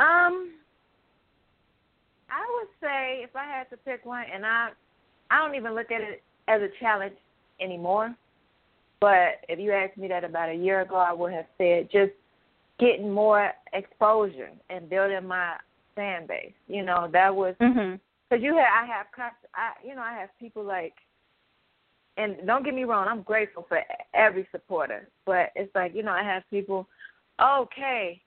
Um, 0.00 0.52
I 2.32 2.44
would 2.54 2.68
say 2.80 3.22
if 3.22 3.36
I 3.36 3.44
had 3.44 3.68
to 3.70 3.76
pick 3.76 4.06
one, 4.06 4.24
and 4.32 4.46
I, 4.46 4.70
I 5.30 5.38
don't 5.38 5.54
even 5.54 5.74
look 5.74 5.90
at 5.90 6.00
it 6.00 6.22
as 6.48 6.62
a 6.62 6.68
challenge 6.80 7.14
anymore. 7.60 8.14
But 9.00 9.44
if 9.48 9.58
you 9.58 9.72
asked 9.72 9.98
me 9.98 10.08
that 10.08 10.24
about 10.24 10.48
a 10.48 10.54
year 10.54 10.80
ago, 10.80 10.96
I 10.96 11.12
would 11.12 11.32
have 11.32 11.46
said 11.58 11.88
just 11.92 12.12
getting 12.78 13.10
more 13.12 13.50
exposure 13.72 14.50
and 14.70 14.88
building 14.88 15.26
my 15.26 15.56
fan 15.94 16.26
base. 16.26 16.52
You 16.68 16.84
know, 16.84 17.08
that 17.12 17.34
was 17.34 17.54
Mm-hmm. 17.60 17.96
because 18.30 18.42
you 18.42 18.54
have 18.56 18.66
I 18.82 18.86
have 18.86 19.06
I 19.54 19.86
you 19.86 19.94
know 19.94 20.02
I 20.02 20.14
have 20.14 20.30
people 20.40 20.64
like, 20.64 20.94
and 22.16 22.36
don't 22.46 22.64
get 22.64 22.74
me 22.74 22.84
wrong, 22.84 23.06
I'm 23.08 23.22
grateful 23.22 23.66
for 23.68 23.80
every 24.14 24.48
supporter, 24.52 25.08
but 25.26 25.50
it's 25.54 25.74
like 25.74 25.94
you 25.94 26.02
know 26.02 26.12
I 26.12 26.22
have 26.22 26.42
people, 26.50 26.88
okay, 27.40 28.22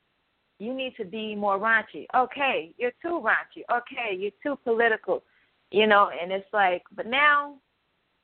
you 0.60 0.74
need 0.74 0.96
to 0.98 1.06
be 1.06 1.36
more 1.36 1.60
raunchy. 1.60 2.06
Okay, 2.16 2.74
you're 2.78 2.94
too 3.02 3.22
raunchy. 3.22 3.64
Okay, 3.72 4.16
you're 4.18 4.32
too 4.42 4.60
political. 4.64 5.24
You 5.72 5.88
know, 5.88 6.10
and 6.22 6.32
it's 6.32 6.48
like, 6.54 6.84
but 6.96 7.08
now 7.08 7.56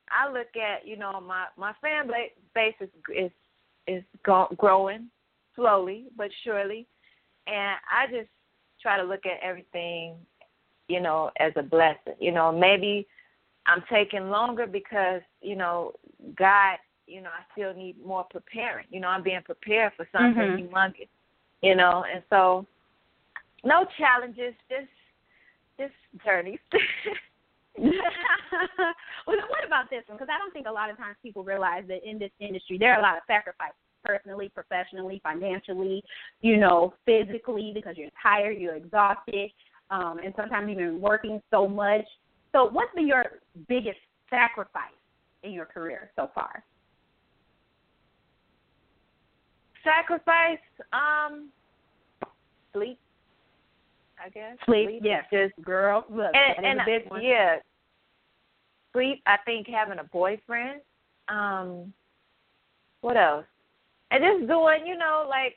I 0.09 0.31
look 0.31 0.55
at 0.55 0.88
you 0.88 0.97
know 0.97 1.19
my 1.21 1.45
my 1.57 1.73
fan 1.81 2.09
base 2.53 2.75
is 2.79 2.89
is 3.15 3.31
is 3.88 4.03
growing 4.23 5.07
slowly 5.55 6.05
but 6.15 6.29
surely, 6.43 6.88
and 7.47 7.75
I 7.91 8.07
just 8.07 8.29
try 8.81 8.97
to 8.97 9.03
look 9.03 9.25
at 9.25 9.39
everything, 9.43 10.15
you 10.88 11.00
know, 11.01 11.31
as 11.39 11.51
a 11.55 11.63
blessing. 11.63 12.13
You 12.19 12.31
know, 12.31 12.51
maybe 12.51 13.07
I'm 13.65 13.83
taking 13.91 14.29
longer 14.29 14.67
because 14.67 15.21
you 15.41 15.55
know 15.55 15.93
God, 16.38 16.77
you 17.07 17.21
know, 17.21 17.29
I 17.29 17.43
still 17.53 17.73
need 17.73 17.95
more 18.05 18.25
preparing. 18.29 18.85
You 18.89 19.01
know, 19.01 19.07
I'm 19.07 19.23
being 19.23 19.41
prepared 19.43 19.93
for 19.97 20.07
something 20.11 20.33
Mhm. 20.33 20.69
humongous. 20.69 21.09
You 21.61 21.75
know, 21.75 22.03
and 22.11 22.23
so 22.29 22.65
no 23.63 23.85
challenges, 23.97 24.53
just 24.69 24.89
just 25.79 25.93
journeys. 26.25 26.59
well, 27.77 27.93
what 29.25 29.65
about 29.65 29.89
this 29.89 30.03
one? 30.07 30.17
Because 30.17 30.29
I 30.33 30.37
don't 30.37 30.53
think 30.53 30.67
a 30.67 30.71
lot 30.71 30.89
of 30.89 30.97
times 30.97 31.15
people 31.23 31.43
realize 31.43 31.83
that 31.87 32.07
in 32.07 32.19
this 32.19 32.31
industry 32.39 32.77
there 32.77 32.93
are 32.93 32.99
a 32.99 33.03
lot 33.03 33.17
of 33.17 33.23
sacrifices, 33.27 33.75
personally, 34.03 34.49
professionally, 34.49 35.21
financially, 35.23 36.03
you 36.41 36.57
know, 36.57 36.93
physically, 37.05 37.71
because 37.73 37.95
you're 37.97 38.09
tired, 38.21 38.57
you're 38.57 38.75
exhausted, 38.75 39.51
um, 39.89 40.19
and 40.23 40.33
sometimes 40.35 40.69
even 40.69 40.99
working 40.99 41.41
so 41.51 41.67
much. 41.67 42.05
So, 42.51 42.69
what's 42.69 42.93
been 42.95 43.07
your 43.07 43.25
biggest 43.67 43.99
sacrifice 44.29 44.91
in 45.43 45.51
your 45.51 45.65
career 45.65 46.11
so 46.15 46.29
far? 46.33 46.63
Sacrifice, 49.83 50.59
um, 50.93 51.50
sleep. 52.73 53.00
I 54.23 54.29
guess 54.29 54.57
Sleep, 54.65 55.01
yes. 55.03 55.25
Just 55.33 55.53
Girl, 55.65 56.05
look, 56.09 56.31
and, 56.35 56.65
and 56.65 56.81
a 56.81 56.85
big 56.85 57.09
one. 57.09 57.23
yeah, 57.23 57.55
sleep. 58.93 59.21
I 59.25 59.38
think 59.45 59.67
having 59.67 60.00
a 60.00 60.03
boyfriend. 60.03 60.81
Um, 61.27 61.91
what 63.01 63.17
else? 63.17 63.45
And 64.11 64.23
just 64.23 64.47
doing, 64.47 64.85
you 64.85 64.97
know, 64.97 65.25
like 65.27 65.55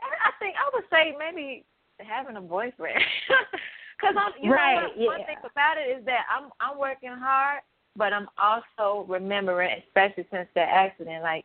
I 0.00 0.30
think 0.38 0.54
I 0.56 0.70
would 0.72 0.84
say 0.90 1.14
maybe 1.18 1.64
having 1.98 2.36
a 2.36 2.40
boyfriend. 2.40 2.98
Because 3.96 4.16
I'm, 4.18 4.32
you 4.42 4.50
Right, 4.52 4.74
know, 4.74 4.88
what, 4.96 5.18
one 5.18 5.26
thing 5.26 5.36
about 5.38 5.76
it 5.78 5.98
is 5.98 6.04
that 6.04 6.26
I'm 6.28 6.50
I'm 6.60 6.78
working 6.78 7.10
hard, 7.10 7.60
but 7.96 8.12
I'm 8.12 8.28
also 8.42 9.06
remembering, 9.08 9.70
especially 9.86 10.26
since 10.30 10.48
that 10.56 10.68
accident, 10.68 11.22
like 11.22 11.44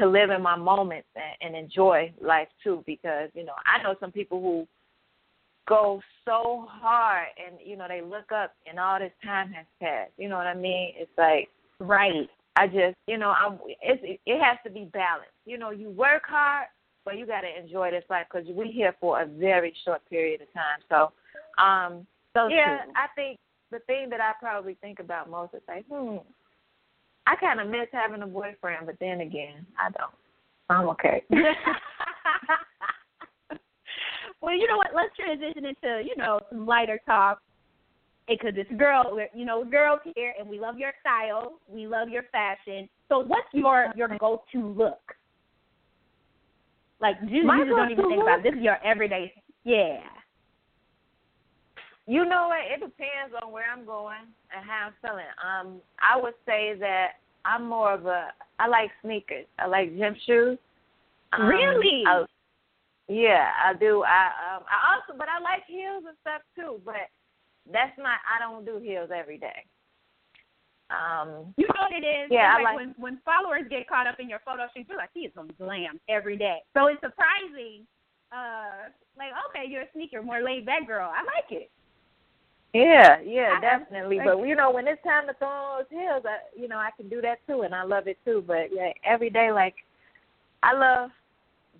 to 0.00 0.08
live 0.08 0.30
in 0.30 0.42
my 0.42 0.56
moments 0.56 1.08
and, 1.14 1.54
and 1.54 1.64
enjoy 1.64 2.12
life 2.20 2.48
too. 2.62 2.82
Because 2.86 3.30
you 3.34 3.44
know, 3.44 3.54
I 3.66 3.82
know 3.82 3.94
some 4.00 4.12
people 4.12 4.40
who 4.40 4.68
go 5.68 6.00
so 6.24 6.66
hard 6.68 7.28
and 7.38 7.56
you 7.64 7.76
know 7.76 7.86
they 7.88 8.00
look 8.00 8.32
up 8.32 8.54
and 8.68 8.78
all 8.78 8.98
this 8.98 9.12
time 9.24 9.52
has 9.52 9.66
passed. 9.80 10.12
You 10.18 10.28
know 10.28 10.36
what 10.36 10.46
I 10.46 10.54
mean? 10.54 10.92
It's 10.96 11.10
like 11.16 11.48
Right. 11.80 12.28
I 12.56 12.66
just, 12.66 12.96
you 13.08 13.16
know, 13.16 13.30
I'm. 13.30 13.58
It's, 13.82 14.20
it 14.26 14.42
has 14.42 14.58
to 14.64 14.70
be 14.70 14.84
balanced. 14.92 15.32
You 15.46 15.56
know, 15.56 15.70
you 15.70 15.88
work 15.88 16.22
hard, 16.26 16.66
but 17.04 17.16
you 17.16 17.26
got 17.26 17.40
to 17.40 17.58
enjoy 17.58 17.90
this 17.90 18.04
life 18.10 18.26
because 18.30 18.46
we're 18.50 18.70
here 18.70 18.94
for 19.00 19.22
a 19.22 19.26
very 19.26 19.74
short 19.84 20.02
period 20.10 20.42
of 20.42 20.52
time. 20.52 20.80
So, 20.88 21.62
um, 21.62 22.06
so 22.36 22.48
yeah, 22.48 22.82
true. 22.84 22.92
I 22.96 23.06
think 23.16 23.38
the 23.70 23.78
thing 23.80 24.10
that 24.10 24.20
I 24.20 24.32
probably 24.38 24.74
think 24.82 25.00
about 25.00 25.30
most 25.30 25.54
is 25.54 25.62
like, 25.66 25.86
hmm, 25.90 26.18
I 27.30 27.36
kind 27.36 27.60
of 27.60 27.68
miss 27.68 27.86
having 27.92 28.22
a 28.22 28.26
boyfriend, 28.26 28.86
but 28.86 28.96
then 28.98 29.20
again, 29.20 29.64
I 29.78 29.90
don't. 29.96 30.10
I'm 30.68 30.88
okay. 30.88 31.22
well, 34.40 34.54
you 34.54 34.66
know 34.66 34.76
what? 34.76 34.88
Let's 34.94 35.14
transition 35.16 35.64
into 35.64 36.02
you 36.04 36.16
know 36.16 36.40
some 36.50 36.66
lighter 36.66 36.98
talk 37.06 37.40
because 38.28 38.54
it's 38.56 38.70
girl, 38.72 39.16
you 39.32 39.44
know, 39.44 39.64
girls 39.64 40.00
here, 40.16 40.34
and 40.38 40.48
we 40.48 40.58
love 40.58 40.76
your 40.76 40.92
style, 41.00 41.60
we 41.68 41.86
love 41.86 42.08
your 42.08 42.24
fashion. 42.32 42.88
So, 43.08 43.20
what's 43.20 43.46
your 43.52 43.92
your 43.94 44.08
go 44.18 44.42
to 44.52 44.68
look? 44.68 44.98
Like 47.00 47.14
you, 47.28 47.42
you 47.42 47.64
just 47.64 47.70
don't 47.70 47.92
even 47.92 48.08
think 48.08 48.16
go-to 48.16 48.22
about 48.22 48.40
it. 48.40 48.42
this 48.42 48.54
is 48.58 48.62
your 48.62 48.84
everyday. 48.84 49.32
Yeah. 49.62 50.00
You 52.10 52.24
know 52.24 52.50
what? 52.50 52.66
It 52.66 52.80
depends 52.80 53.38
on 53.40 53.52
where 53.52 53.70
I'm 53.70 53.86
going 53.86 54.26
and 54.50 54.66
how 54.66 54.90
I'm 54.90 54.94
feeling. 54.98 55.30
Um, 55.38 55.78
I 56.02 56.20
would 56.20 56.34
say 56.44 56.74
that 56.80 57.22
I'm 57.44 57.68
more 57.68 57.94
of 57.94 58.06
a. 58.06 58.34
I 58.58 58.66
like 58.66 58.90
sneakers. 59.00 59.46
I 59.60 59.68
like 59.68 59.96
gym 59.96 60.16
shoes. 60.26 60.58
Um, 61.32 61.46
really? 61.46 62.02
I, 62.04 62.24
yeah, 63.06 63.50
I 63.64 63.74
do. 63.78 64.02
I 64.02 64.26
um, 64.42 64.66
I 64.66 64.98
also, 64.98 65.16
but 65.16 65.28
I 65.30 65.38
like 65.38 65.62
heels 65.68 66.02
and 66.02 66.18
stuff 66.22 66.42
too. 66.58 66.82
But 66.84 67.06
that's 67.70 67.96
not. 67.96 68.18
I 68.26 68.42
don't 68.42 68.66
do 68.66 68.82
heels 68.82 69.10
every 69.14 69.38
day. 69.38 69.62
Um, 70.90 71.54
you 71.56 71.68
know 71.68 71.86
what 71.86 71.94
it 71.94 72.04
is? 72.04 72.26
Yeah, 72.28 72.54
like, 72.54 72.64
like 72.64 72.76
when 72.76 72.94
when 72.98 73.20
followers 73.24 73.70
get 73.70 73.88
caught 73.88 74.08
up 74.08 74.18
in 74.18 74.28
your 74.28 74.40
photo 74.44 74.66
shoots, 74.74 74.88
you're 74.88 74.98
like, 74.98 75.14
he 75.14 75.30
is 75.30 75.32
on 75.38 75.48
glam 75.58 76.00
every 76.08 76.36
day. 76.36 76.58
So 76.74 76.88
it's 76.88 76.98
surprising. 76.98 77.86
Uh, 78.34 78.90
like 79.16 79.30
okay, 79.50 79.70
you're 79.70 79.82
a 79.82 79.92
sneaker, 79.94 80.24
more 80.24 80.42
laid 80.42 80.66
back 80.66 80.88
girl. 80.88 81.06
I 81.06 81.22
like 81.22 81.52
it. 81.52 81.70
Yeah, 82.72 83.20
yeah, 83.20 83.56
I- 83.56 83.60
definitely. 83.60 84.20
But 84.22 84.42
you 84.46 84.54
know, 84.54 84.70
when 84.70 84.86
it's 84.86 85.02
time 85.02 85.26
to 85.26 85.34
throw 85.34 85.48
on 85.48 85.78
those 85.78 85.98
heels, 85.98 86.24
I 86.24 86.38
you 86.60 86.68
know 86.68 86.76
I 86.78 86.90
can 86.96 87.08
do 87.08 87.20
that 87.22 87.38
too, 87.46 87.62
and 87.62 87.74
I 87.74 87.82
love 87.82 88.06
it 88.06 88.18
too. 88.24 88.44
But 88.46 88.68
yeah, 88.72 88.92
every 89.04 89.30
day, 89.30 89.50
like 89.50 89.74
I 90.62 90.74
love 90.74 91.10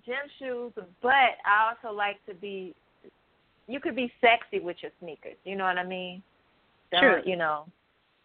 gym 0.05 0.15
shoes, 0.39 0.73
but 1.01 1.11
I 1.45 1.73
also 1.73 1.95
like 1.95 2.17
to 2.27 2.33
be. 2.33 2.75
You 3.67 3.79
could 3.79 3.95
be 3.95 4.11
sexy 4.19 4.59
with 4.59 4.77
your 4.81 4.91
sneakers. 4.99 5.37
You 5.45 5.55
know 5.55 5.63
what 5.63 5.77
I 5.77 5.85
mean? 5.85 6.21
So, 6.91 6.99
True. 6.99 7.21
You 7.23 7.37
know, 7.37 7.65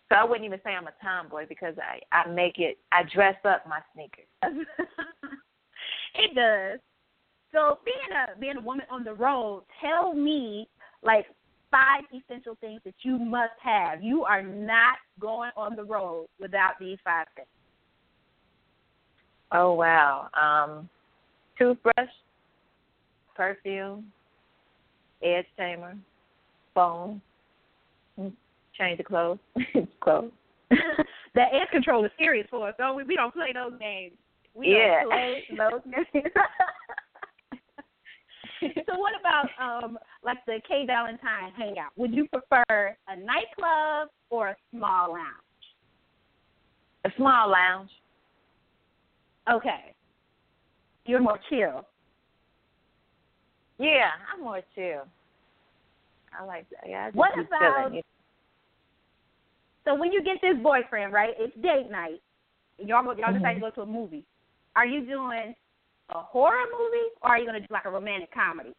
so 0.08 0.16
I 0.16 0.24
wouldn't 0.24 0.44
even 0.44 0.60
say 0.64 0.70
I'm 0.70 0.88
a 0.88 0.92
tomboy 1.02 1.46
because 1.48 1.74
I 1.78 2.00
I 2.16 2.28
make 2.28 2.58
it. 2.58 2.78
I 2.90 3.02
dress 3.14 3.36
up 3.44 3.66
my 3.68 3.80
sneakers. 3.94 4.26
it 6.14 6.34
does. 6.34 6.80
So 7.52 7.78
being 7.84 7.96
a 8.12 8.38
being 8.40 8.56
a 8.56 8.60
woman 8.60 8.86
on 8.90 9.04
the 9.04 9.14
road, 9.14 9.62
tell 9.80 10.14
me 10.14 10.68
like 11.02 11.26
five 11.70 12.04
essential 12.12 12.56
things 12.60 12.80
that 12.84 12.94
you 13.02 13.18
must 13.18 13.52
have. 13.62 14.02
You 14.02 14.24
are 14.24 14.42
not 14.42 14.96
going 15.20 15.50
on 15.56 15.76
the 15.76 15.84
road 15.84 16.26
without 16.40 16.72
these 16.80 16.98
five 17.04 17.26
things. 17.34 17.48
Oh 19.52 19.74
wow. 19.74 20.28
Um, 20.34 20.88
toothbrush, 21.58 22.10
perfume, 23.34 24.12
edge 25.22 25.46
tamer, 25.56 25.96
phone, 26.74 27.20
mm, 28.18 28.32
change 28.76 29.00
of 29.00 29.06
clothes, 29.06 29.38
clothes. 30.00 30.32
the 30.70 31.42
air 31.52 31.66
control 31.70 32.04
is 32.04 32.10
serious 32.18 32.46
for 32.50 32.68
us, 32.68 32.74
don't 32.78 32.96
we? 32.96 33.04
We 33.04 33.16
don't 33.16 33.32
play 33.32 33.52
those 33.52 33.78
games. 33.78 34.14
We 34.54 34.70
Yeah. 34.70 35.02
don't 35.04 35.10
play 35.10 35.44
those 35.56 35.80
games. 36.12 36.32
so 38.86 38.98
what 38.98 39.12
about 39.18 39.48
um 39.60 39.98
like 40.24 40.38
the 40.46 40.60
K 40.68 40.84
Valentine 40.86 41.52
hangout? 41.56 41.90
Would 41.96 42.14
you 42.14 42.26
prefer 42.28 42.96
a 43.08 43.16
nightclub 43.16 44.08
or 44.30 44.48
a 44.48 44.56
small 44.70 45.12
lounge? 45.12 45.64
A 47.04 47.10
small 47.16 47.50
lounge. 47.50 47.90
Okay. 49.50 49.94
You're 51.04 51.20
more 51.20 51.38
chill. 51.48 51.86
Yeah, 53.78 54.10
I'm 54.32 54.42
more 54.42 54.62
chill. 54.74 55.02
I 56.38 56.44
like 56.44 56.68
that. 56.70 56.88
Yeah, 56.88 57.10
What 57.12 57.32
about- 57.38 57.92
So 59.84 59.94
when 59.94 60.10
you 60.12 60.22
get 60.22 60.38
this 60.42 60.56
boyfriend, 60.62 61.12
right? 61.12 61.34
It's 61.38 61.54
date 61.62 61.90
night. 61.90 62.20
Y'all 62.78 63.04
go, 63.04 63.12
y'all 63.12 63.32
decide 63.32 63.54
to 63.54 63.60
go 63.60 63.70
to 63.70 63.82
a 63.82 63.86
movie. 63.86 64.24
Are 64.74 64.84
you 64.84 65.06
doing 65.06 65.54
a 66.10 66.20
horror 66.20 66.64
movie 66.72 67.08
or 67.22 67.30
are 67.30 67.38
you 67.38 67.46
gonna 67.46 67.60
do 67.60 67.66
like 67.70 67.84
a 67.84 67.90
romantic 67.90 68.32
comedy? 68.32 68.74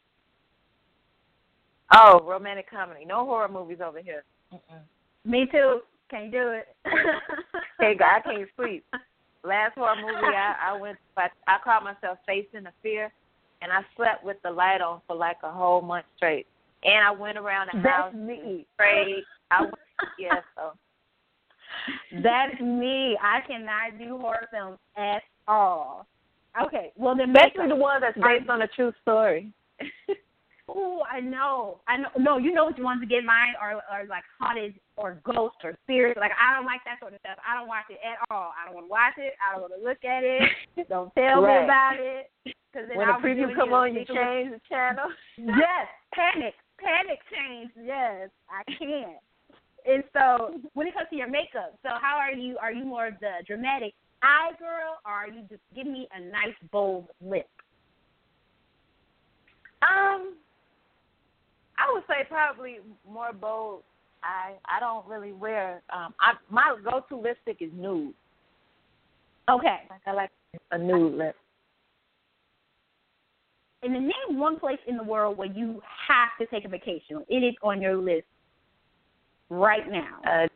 Oh, 1.94 2.22
romantic 2.26 2.70
comedy. 2.70 3.06
No 3.06 3.26
horror 3.26 3.48
movies 3.48 3.80
over 3.86 4.02
here. 4.02 4.24
Mm-mm. 4.54 4.82
Me 5.26 5.46
too. 5.52 5.80
Can't 6.10 6.32
do 6.32 6.50
it. 6.50 6.68
Hey, 7.80 7.94
God, 7.94 8.08
I 8.18 8.20
can't 8.22 8.50
sleep. 8.58 8.84
Last 9.44 9.76
horror 9.76 9.96
movie 9.98 10.36
I, 10.36 10.72
I 10.72 10.80
went, 10.82 10.98
I, 11.16 11.28
I 11.48 11.58
caught 11.64 11.84
myself 11.84 12.18
facing 12.26 12.64
the 12.64 12.72
fear, 12.82 13.12
and 13.62 13.72
I 13.72 13.82
slept 13.96 14.24
with 14.24 14.38
the 14.44 14.50
light 14.50 14.82
on 14.82 15.00
for 15.06 15.16
like 15.16 15.38
a 15.44 15.52
whole 15.52 15.82
month 15.84 16.08
straight. 16.16 16.48
And 16.84 17.06
I 17.06 17.12
went 17.12 17.38
around 17.38 17.70
the 17.72 17.80
house, 17.88 18.12
That's 18.12 18.16
me. 18.16 18.66
prayed. 18.78 19.24
I 19.52 19.62
went, 19.62 19.76
yeah, 20.18 20.40
so 20.56 20.72
That's 22.24 22.60
me. 22.60 23.16
I 23.22 23.42
cannot 23.48 24.00
do 24.00 24.18
horror 24.18 24.48
films 24.52 24.80
at 24.98 25.22
all. 25.48 26.08
Okay, 26.66 26.92
well 26.96 27.16
then 27.16 27.36
especially 27.36 27.70
the 27.70 27.76
one 27.76 28.02
that's 28.02 28.18
based 28.18 28.50
on 28.50 28.62
a 28.62 28.68
true 28.68 28.92
story. 29.04 29.52
Oh, 30.70 31.02
I 31.10 31.22
know. 31.22 31.80
I 31.88 31.96
know. 31.96 32.10
No, 32.20 32.38
you 32.38 32.54
know 32.54 32.68
which 32.68 32.78
ones 32.78 33.00
to 33.00 33.08
get 33.08 33.24
mine 33.24 33.56
are 33.60 33.80
are 33.90 34.06
like 34.06 34.24
haunted 34.40 34.76
or 34.98 35.22
ghost 35.24 35.56
or 35.64 35.78
spirit. 35.84 36.18
Like 36.18 36.32
I 36.36 36.56
don't 36.56 36.66
like 36.66 36.82
that 36.84 37.00
sort 37.00 37.14
of 37.14 37.20
stuff. 37.22 37.38
I 37.40 37.58
don't 37.58 37.70
watch 37.70 37.88
it 37.90 38.00
at 38.04 38.20
all. 38.30 38.52
I 38.52 38.66
don't 38.66 38.76
want 38.76 38.88
to 38.88 38.92
watch 38.92 39.16
it. 39.18 39.34
I 39.40 39.54
don't 39.54 39.62
want 39.64 39.74
to 39.80 39.84
look 39.84 40.04
at 40.04 40.24
it. 40.24 40.44
Don't 40.90 41.14
tell 41.16 41.42
Right. 41.42 41.62
me 41.62 41.64
about 41.64 41.96
it. 42.00 42.30
Cause 42.74 42.84
then 42.88 42.98
when 42.98 43.10
I'll 43.10 43.22
be 43.22 43.30
preview 43.30 43.56
come 43.56 43.72
on, 43.72 43.96
you 43.96 44.04
change 44.06 44.52
the 44.52 44.62
channel. 44.68 45.08
Yes, 45.38 45.88
panic, 46.14 46.54
panic 46.80 47.20
change. 47.32 47.72
Yes, 47.82 48.30
I 48.52 48.64
can't. 48.78 49.24
And 49.88 50.04
so, 50.12 50.60
when 50.74 50.88
it 50.88 50.94
comes 50.94 51.08
to 51.10 51.16
your 51.16 51.30
makeup, 51.30 51.80
so 51.82 51.90
how 52.02 52.18
are 52.18 52.34
you? 52.34 52.58
Are 52.62 52.74
you 52.74 52.84
more 52.84 53.08
of 53.08 53.14
the 53.22 53.40
dramatic 53.48 53.94
eye 54.24 54.52
girl, 54.60 54.98
or 55.06 55.12
are 55.12 55.28
you 55.28 55.42
just 55.50 55.62
give 55.76 55.88
me 55.88 56.08
a 56.16 56.20
nice 56.20 56.56
bold 56.72 57.08
lip? 57.22 57.50
Um, 59.82 60.36
I 61.78 61.92
would 61.94 62.04
say 62.08 62.26
probably 62.28 62.78
more 63.10 63.34
bold. 63.34 63.84
I 64.24 64.54
I 64.66 64.80
don't 64.80 65.06
really 65.08 65.34
wear. 65.34 65.82
Um, 65.94 66.14
I 66.20 66.34
my 66.50 66.76
go-to 66.84 67.18
lipstick 67.18 67.58
is 67.62 67.72
nude. 67.76 68.14
Okay. 69.50 69.78
Like 69.90 70.02
I 70.06 70.12
like 70.14 70.32
a 70.72 70.78
nude 70.78 71.14
lip. 71.14 71.36
And 73.84 73.94
then 73.94 74.04
name 74.04 74.40
one 74.40 74.60
place 74.60 74.80
in 74.88 74.98
the 74.98 75.04
world 75.04 75.38
where 75.38 75.48
you 75.48 75.82
have 76.08 76.30
to 76.40 76.48
take 76.48 76.66
a 76.66 76.68
vacation. 76.68 77.24
It 77.30 77.44
is 77.44 77.54
on 77.62 77.80
your 77.82 77.96
list 77.96 78.26
right 79.50 79.90
now. 79.90 80.20
Uh, 80.26 80.48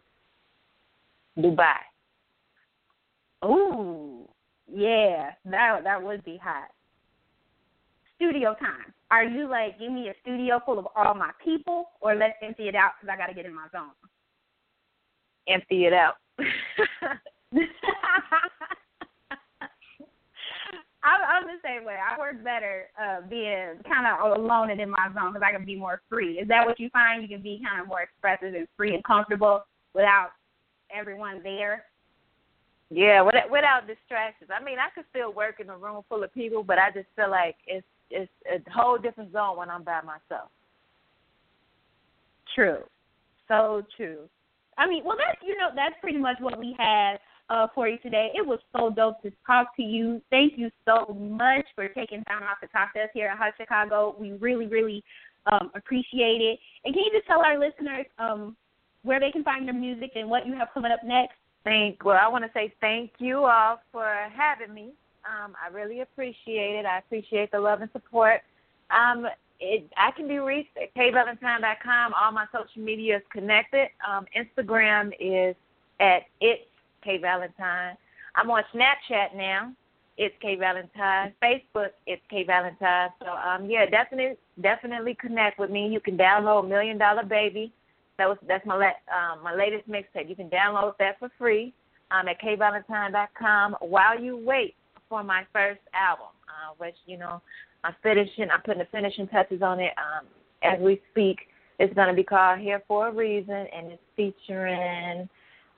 Dubai. 1.40 1.78
Ooh, 3.44 4.28
yeah, 4.72 5.32
that 5.46 5.84
that 5.84 6.02
would 6.02 6.24
be 6.24 6.38
hot. 6.38 6.70
Studio 8.16 8.56
time. 8.60 8.94
Are 9.10 9.24
you 9.26 9.50
like, 9.50 9.80
give 9.80 9.92
me 9.92 10.10
a 10.10 10.14
studio 10.22 10.62
full 10.66 10.80
of 10.80 10.88
all 10.96 11.14
my 11.16 11.32
people, 11.44 11.90
or 12.00 12.16
let's 12.16 12.36
empty 12.42 12.68
it 12.70 12.76
out 12.76 12.92
because 13.00 13.14
I 13.14 13.18
got 13.18 13.28
to 13.28 13.34
get 13.34 13.46
in 13.46 13.54
my 13.54 13.68
zone? 13.72 13.92
Empty 15.48 15.86
it 15.86 15.94
out. 15.94 16.16
I'm, 21.04 21.20
I'm 21.28 21.44
the 21.48 21.58
same 21.66 21.84
way. 21.84 21.96
I 21.98 22.18
work 22.20 22.44
better 22.44 22.86
uh, 23.02 23.22
being 23.28 23.82
kind 23.90 24.06
of 24.06 24.38
alone 24.38 24.70
and 24.70 24.80
in 24.80 24.90
my 24.90 25.10
zone 25.14 25.34
because 25.34 25.46
I 25.46 25.52
can 25.52 25.66
be 25.66 25.76
more 25.76 26.02
free. 26.08 26.38
Is 26.38 26.48
that 26.48 26.66
what 26.66 26.80
you 26.80 26.90
find? 26.92 27.24
You 27.24 27.28
can 27.28 27.42
be 27.42 27.62
kind 27.68 27.82
of 27.82 27.88
more 27.88 28.02
expressive 28.02 28.54
and 28.54 28.68
free 28.78 28.94
and 28.94 29.04
comfortable 29.04 29.64
without 29.94 30.30
everyone 30.96 31.42
there. 31.44 31.86
Yeah, 32.94 33.22
without, 33.22 33.50
without 33.50 33.88
distractions. 33.88 34.52
I 34.54 34.62
mean, 34.62 34.76
I 34.78 34.94
could 34.94 35.06
still 35.10 35.32
work 35.32 35.62
in 35.62 35.70
a 35.70 35.78
room 35.78 36.04
full 36.10 36.24
of 36.24 36.34
people, 36.34 36.62
but 36.62 36.78
I 36.78 36.92
just 36.92 37.08
feel 37.16 37.32
like 37.32 37.56
it's 37.66 37.88
it's 38.10 38.30
a 38.46 38.70
whole 38.70 38.98
different 38.98 39.32
zone 39.32 39.56
when 39.56 39.70
I'm 39.70 39.84
by 39.84 40.02
myself. 40.02 40.50
True. 42.54 42.84
So 43.48 43.84
true. 43.96 44.28
I 44.78 44.88
mean, 44.88 45.04
well, 45.06 45.16
that's 45.18 45.40
you 45.42 45.58
know 45.58 45.70
that's 45.74 45.96
pretty 46.02 46.18
much 46.18 46.36
what 46.42 46.60
we 46.60 46.76
had 46.78 47.20
uh, 47.50 47.68
for 47.74 47.88
you 47.88 47.98
today. 48.00 48.32
It 48.34 48.46
was 48.46 48.60
so 48.76 48.90
dope 48.90 49.22
to 49.24 49.32
talk 49.48 49.76
to 49.78 49.84
you. 49.84 50.22
Thank 50.30 50.58
you 50.58 50.70
so 50.86 51.14
much 51.14 51.66
for 51.76 51.88
taking 51.88 52.26
time 52.26 52.44
out 52.44 52.58
to 52.62 52.68
talk 52.68 52.94
to 52.96 53.04
us 53.04 53.10
here 53.14 53.28
at 53.28 53.38
Haute 53.38 53.54
Chicago. 53.58 54.16
We 54.20 54.34
really, 54.34 54.68
really 54.68 55.02
um, 55.50 55.72
appreciate 55.76 56.42
it. 56.42 56.60
And 56.84 56.94
can 56.94 57.04
you 57.06 57.12
just 57.14 57.28
tell 57.28 57.40
our 57.40 57.58
listeners 57.58 58.06
um, 58.20 58.58
where 59.04 59.22
they 59.22 59.32
can 59.32 59.46
find 59.46 59.66
your 59.66 59.76
music 59.76 60.12
and 60.16 60.30
what 60.30 60.46
you 60.46 60.54
have 60.56 60.70
coming 60.74 60.92
up 60.92 61.06
next? 61.06 61.36
Thank. 61.64 62.04
Well, 62.04 62.18
I 62.22 62.28
want 62.28 62.44
to 62.44 62.52
say 62.54 62.74
thank 62.82 63.12
you 63.20 63.46
all 63.46 63.80
for 63.92 64.08
having 64.36 64.74
me. 64.74 64.90
Um, 65.26 65.54
I 65.64 65.72
really 65.72 66.02
appreciate 66.02 66.80
it. 66.80 66.86
I 66.86 67.00
appreciate 67.00 67.52
the 67.52 67.60
love 67.60 67.82
and 67.82 67.92
support. 67.92 68.42
Um, 68.90 69.28
it, 69.60 69.90
I 69.96 70.12
can 70.12 70.28
be 70.28 70.40
reached 70.40 70.76
at 70.82 70.94
kvalentine.com. 70.96 72.14
All 72.20 72.32
my 72.32 72.46
social 72.52 72.82
media 72.82 73.18
is 73.18 73.24
connected. 73.32 73.90
Um, 74.08 74.26
Instagram 74.36 75.12
is 75.20 75.56
at 76.00 76.24
it's 76.40 76.64
kvalentine. 77.06 77.96
I'm 78.36 78.50
on 78.50 78.64
Snapchat 78.74 79.36
now. 79.36 79.74
It's 80.18 80.36
K 80.42 80.56
Valentine. 80.56 81.34
Facebook, 81.42 81.90
it's 82.06 82.22
K 82.30 82.44
Valentine. 82.44 83.10
So 83.20 83.28
um, 83.28 83.70
yeah, 83.70 83.86
definitely, 83.86 84.38
definitely 84.62 85.16
connect 85.20 85.58
with 85.58 85.70
me. 85.70 85.88
You 85.88 86.00
can 86.00 86.18
download 86.18 86.68
Million 86.68 86.98
Dollar 86.98 87.24
Baby. 87.24 87.72
That 88.22 88.30
was 88.30 88.38
that's 88.48 88.64
my 88.68 88.76
la- 88.76 89.34
um, 89.34 89.44
my 89.44 89.56
latest 89.56 89.90
mixtape. 89.90 90.30
You 90.30 90.36
can 90.36 90.48
download 90.48 90.94
that 91.00 91.18
for 91.18 91.32
free 91.40 91.74
um, 92.12 92.28
at 92.28 92.40
kvalentine.com 92.40 93.78
while 93.80 94.22
you 94.22 94.38
wait 94.38 94.76
for 95.10 95.24
my 95.24 95.42
first 95.52 95.80
album, 95.96 96.28
uh, 96.48 96.76
which 96.78 96.94
you 97.08 97.18
know 97.18 97.42
I'm 97.84 97.96
finishing. 98.04 98.52
I'm 98.54 98.62
putting 98.62 98.78
the 98.78 98.88
finishing 98.92 99.28
touches 99.28 99.64
on 99.64 99.80
it 99.80 99.94
um, 99.98 100.28
as 100.62 100.80
we 100.80 101.02
speak. 101.10 101.40
It's 101.80 101.92
going 101.96 102.10
to 102.10 102.14
be 102.14 102.22
called 102.24 102.60
Here 102.60 102.84
for 102.88 103.08
a 103.08 103.12
Reason, 103.12 103.50
and 103.56 103.92
it's 103.92 104.04
featuring. 104.16 105.28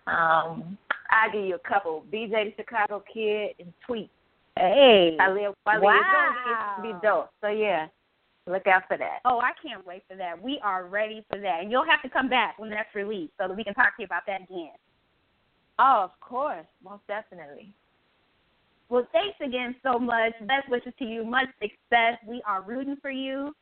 Um, 0.06 0.77
I'll 1.10 1.32
give 1.32 1.45
you 1.45 1.56
a 1.56 1.65
couple. 1.65 2.03
BJ 2.12 2.29
the 2.29 2.53
Chicago 2.58 3.01
Kid 3.13 3.51
and 3.58 3.71
Tweet. 3.88 4.10
Hey. 4.58 5.15
I 5.17 5.29
live. 5.29 5.53
I 5.65 5.75
live. 5.75 5.84
wow. 5.84 5.95
It's 5.95 6.82
going 6.82 6.91
to 6.91 6.99
be 6.99 7.08
dope. 7.08 7.29
So 7.39 7.47
yeah, 7.47 7.88
look 8.47 8.67
out 8.67 8.84
for 8.88 8.97
that. 8.97 9.19
Oh, 9.25 9.39
I 9.39 9.51
can't 9.65 9.86
wait 9.86 10.03
for 10.08 10.15
that. 10.17 10.41
We 10.41 10.60
are 10.63 10.86
ready 10.86 11.23
for 11.29 11.38
that, 11.39 11.60
and 11.62 11.71
you'll 11.71 11.86
have 11.86 12.01
to 12.03 12.10
come 12.10 12.29
back 12.29 12.58
when 12.60 12.69
that's 12.69 12.93
released 12.95 13.34
so 13.39 13.47
that 13.47 13.56
we 13.56 13.63
can 13.63 13.73
talk 13.73 13.95
to 13.97 14.01
you 14.01 14.06
about 14.06 14.23
that 14.27 14.41
again. 14.43 14.73
Oh, 15.79 16.01
of 16.03 16.12
course, 16.19 16.65
most 16.84 17.01
definitely. 17.08 17.73
Well, 18.89 19.08
thanks 19.12 19.38
again 19.43 19.75
so 19.82 19.97
much. 19.97 20.34
Best 20.41 20.69
wishes 20.69 20.93
to 20.99 21.06
you. 21.06 21.25
Much 21.25 21.47
success. 21.60 22.19
We 22.27 22.43
are 22.45 22.62
rooting 22.62 22.97
for 23.01 23.10
you. 23.10 23.56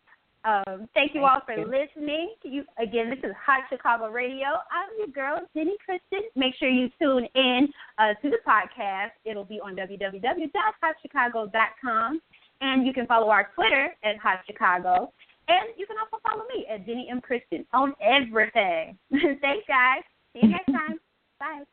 Um, 0.44 0.90
thank 0.96 1.14
you 1.14 1.22
Thank 1.22 1.32
all 1.32 1.42
for 1.46 1.54
you. 1.54 1.68
listening. 1.68 2.34
You 2.44 2.66
again. 2.80 3.12
This 3.12 3.20
is 3.24 3.32
Haute 3.46 3.64
Chicago 3.70 4.10
Radio. 4.10 4.48
I'm 4.72 4.90
your 4.98 5.06
girl, 5.08 5.40
Jenny 5.56 5.78
Christian. 5.86 6.24
Make 6.36 6.56
sure 6.60 6.68
you 6.68 6.90
tune 7.00 7.28
in 7.36 7.70
uh, 8.00 8.16
to 8.24 8.32
the 8.32 8.40
podcast. 8.46 9.12
It'll 9.24 9.46
be 9.46 9.60
on 9.60 9.76
www.hautechicago.com, 9.76 12.22
and 12.62 12.86
you 12.86 12.94
can 12.94 13.08
follow 13.08 13.30
our 13.30 13.50
Twitter 13.56 13.90
at 14.04 14.18
Haute 14.18 14.40
Chicago, 14.46 15.12
and 15.48 15.70
you 15.78 15.86
can 15.86 15.98
also 15.98 16.22
follow 16.28 16.44
me 16.56 16.66
at 16.68 16.86
Jenny 16.86 17.08
M 17.12 17.20
Christian 17.20 17.66
on 17.74 17.94
everything. 18.02 18.98
Thanks, 19.12 19.68
guys. 19.68 20.04
See 20.34 20.40
you 20.44 20.50
next 20.50 20.68
time. 20.68 21.00
Bye. 21.40 21.64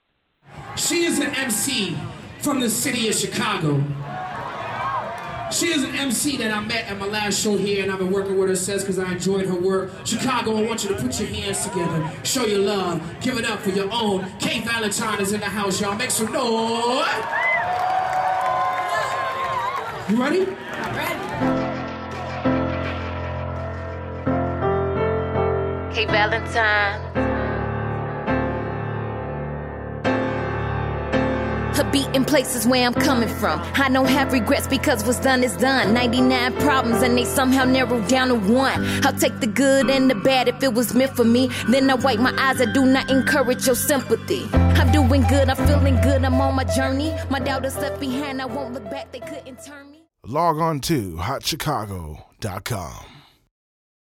She 0.77 1.05
is 1.05 1.18
an 1.18 1.35
MC 1.35 1.96
from 2.40 2.61
the 2.61 2.70
city 2.70 3.09
of 3.09 3.14
Chicago. 3.14 3.85
She 5.51 5.68
is 5.68 5.83
an 5.83 5.94
MC 5.94 6.37
that 6.38 6.53
I 6.53 6.61
met 6.61 6.90
at 6.90 6.98
my 6.98 7.07
last 7.07 7.42
show 7.42 7.57
here, 7.57 7.83
and 7.83 7.90
I've 7.90 7.98
been 7.98 8.12
working 8.12 8.38
with 8.38 8.51
her 8.51 8.57
since 8.57 8.83
because 8.83 8.98
I 8.98 9.12
enjoyed 9.12 9.46
her 9.46 9.55
work. 9.55 9.90
Chicago, 10.05 10.57
I 10.57 10.62
want 10.62 10.85
you 10.85 10.90
to 10.90 11.01
put 11.01 11.18
your 11.18 11.29
hands 11.29 11.66
together, 11.66 12.11
show 12.22 12.44
your 12.44 12.61
love, 12.61 13.03
give 13.22 13.38
it 13.38 13.46
up 13.46 13.61
for 13.61 13.70
your 13.70 13.90
own. 13.90 14.31
K 14.38 14.61
Valentine 14.61 15.20
is 15.20 15.33
in 15.33 15.40
the 15.40 15.46
house, 15.46 15.81
y'all. 15.81 15.94
Make 15.94 16.11
some 16.11 16.31
noise. 16.33 17.07
You 20.11 20.22
ready? 20.22 20.67
Hey 25.99 26.05
Valentine. 26.05 27.01
A 31.77 31.91
beat 31.91 32.07
in 32.15 32.25
places 32.25 32.69
where 32.69 32.87
I'm 32.87 32.95
coming 32.95 33.29
from. 33.29 33.61
I 33.75 33.89
don't 33.89 34.07
have 34.07 34.33
regrets 34.33 34.69
because 34.69 35.05
what's 35.05 35.19
done 35.19 35.43
is 35.43 35.57
done. 35.57 35.93
99 35.93 36.55
problems 36.59 37.03
and 37.03 37.19
they 37.19 37.25
somehow 37.25 37.65
narrow 37.65 38.01
down 38.03 38.29
to 38.29 38.37
one. 38.37 38.87
I'll 39.05 39.19
take 39.19 39.41
the 39.41 39.49
good 39.49 39.91
and 39.91 40.09
the 40.09 40.15
bad 40.15 40.47
if 40.47 40.63
it 40.63 40.73
was 40.73 40.95
meant 40.95 41.17
for 41.17 41.25
me. 41.25 41.51
Then 41.69 41.91
I 41.91 41.95
wipe 41.95 42.21
my 42.21 42.33
eyes, 42.39 42.61
I 42.61 42.73
do 42.73 42.87
not 42.87 43.11
encourage 43.11 43.67
your 43.67 43.75
sympathy. 43.75 44.49
I'm 44.53 44.93
doing 44.93 45.23
good, 45.23 45.51
I'm 45.51 45.57
feeling 45.67 46.01
good, 46.01 46.25
I'm 46.25 46.41
on 46.41 46.55
my 46.55 46.63
journey. 46.63 47.13
My 47.29 47.41
doubters 47.41 47.77
left 47.77 47.99
behind, 47.99 48.41
I 48.41 48.47
won't 48.47 48.73
look 48.73 48.89
back, 48.89 49.11
they 49.11 49.19
couldn't 49.19 49.65
turn 49.65 49.91
me. 49.91 50.05
Log 50.25 50.61
on 50.61 50.79
to 50.83 51.15
hautechicago.com. 51.15 53.17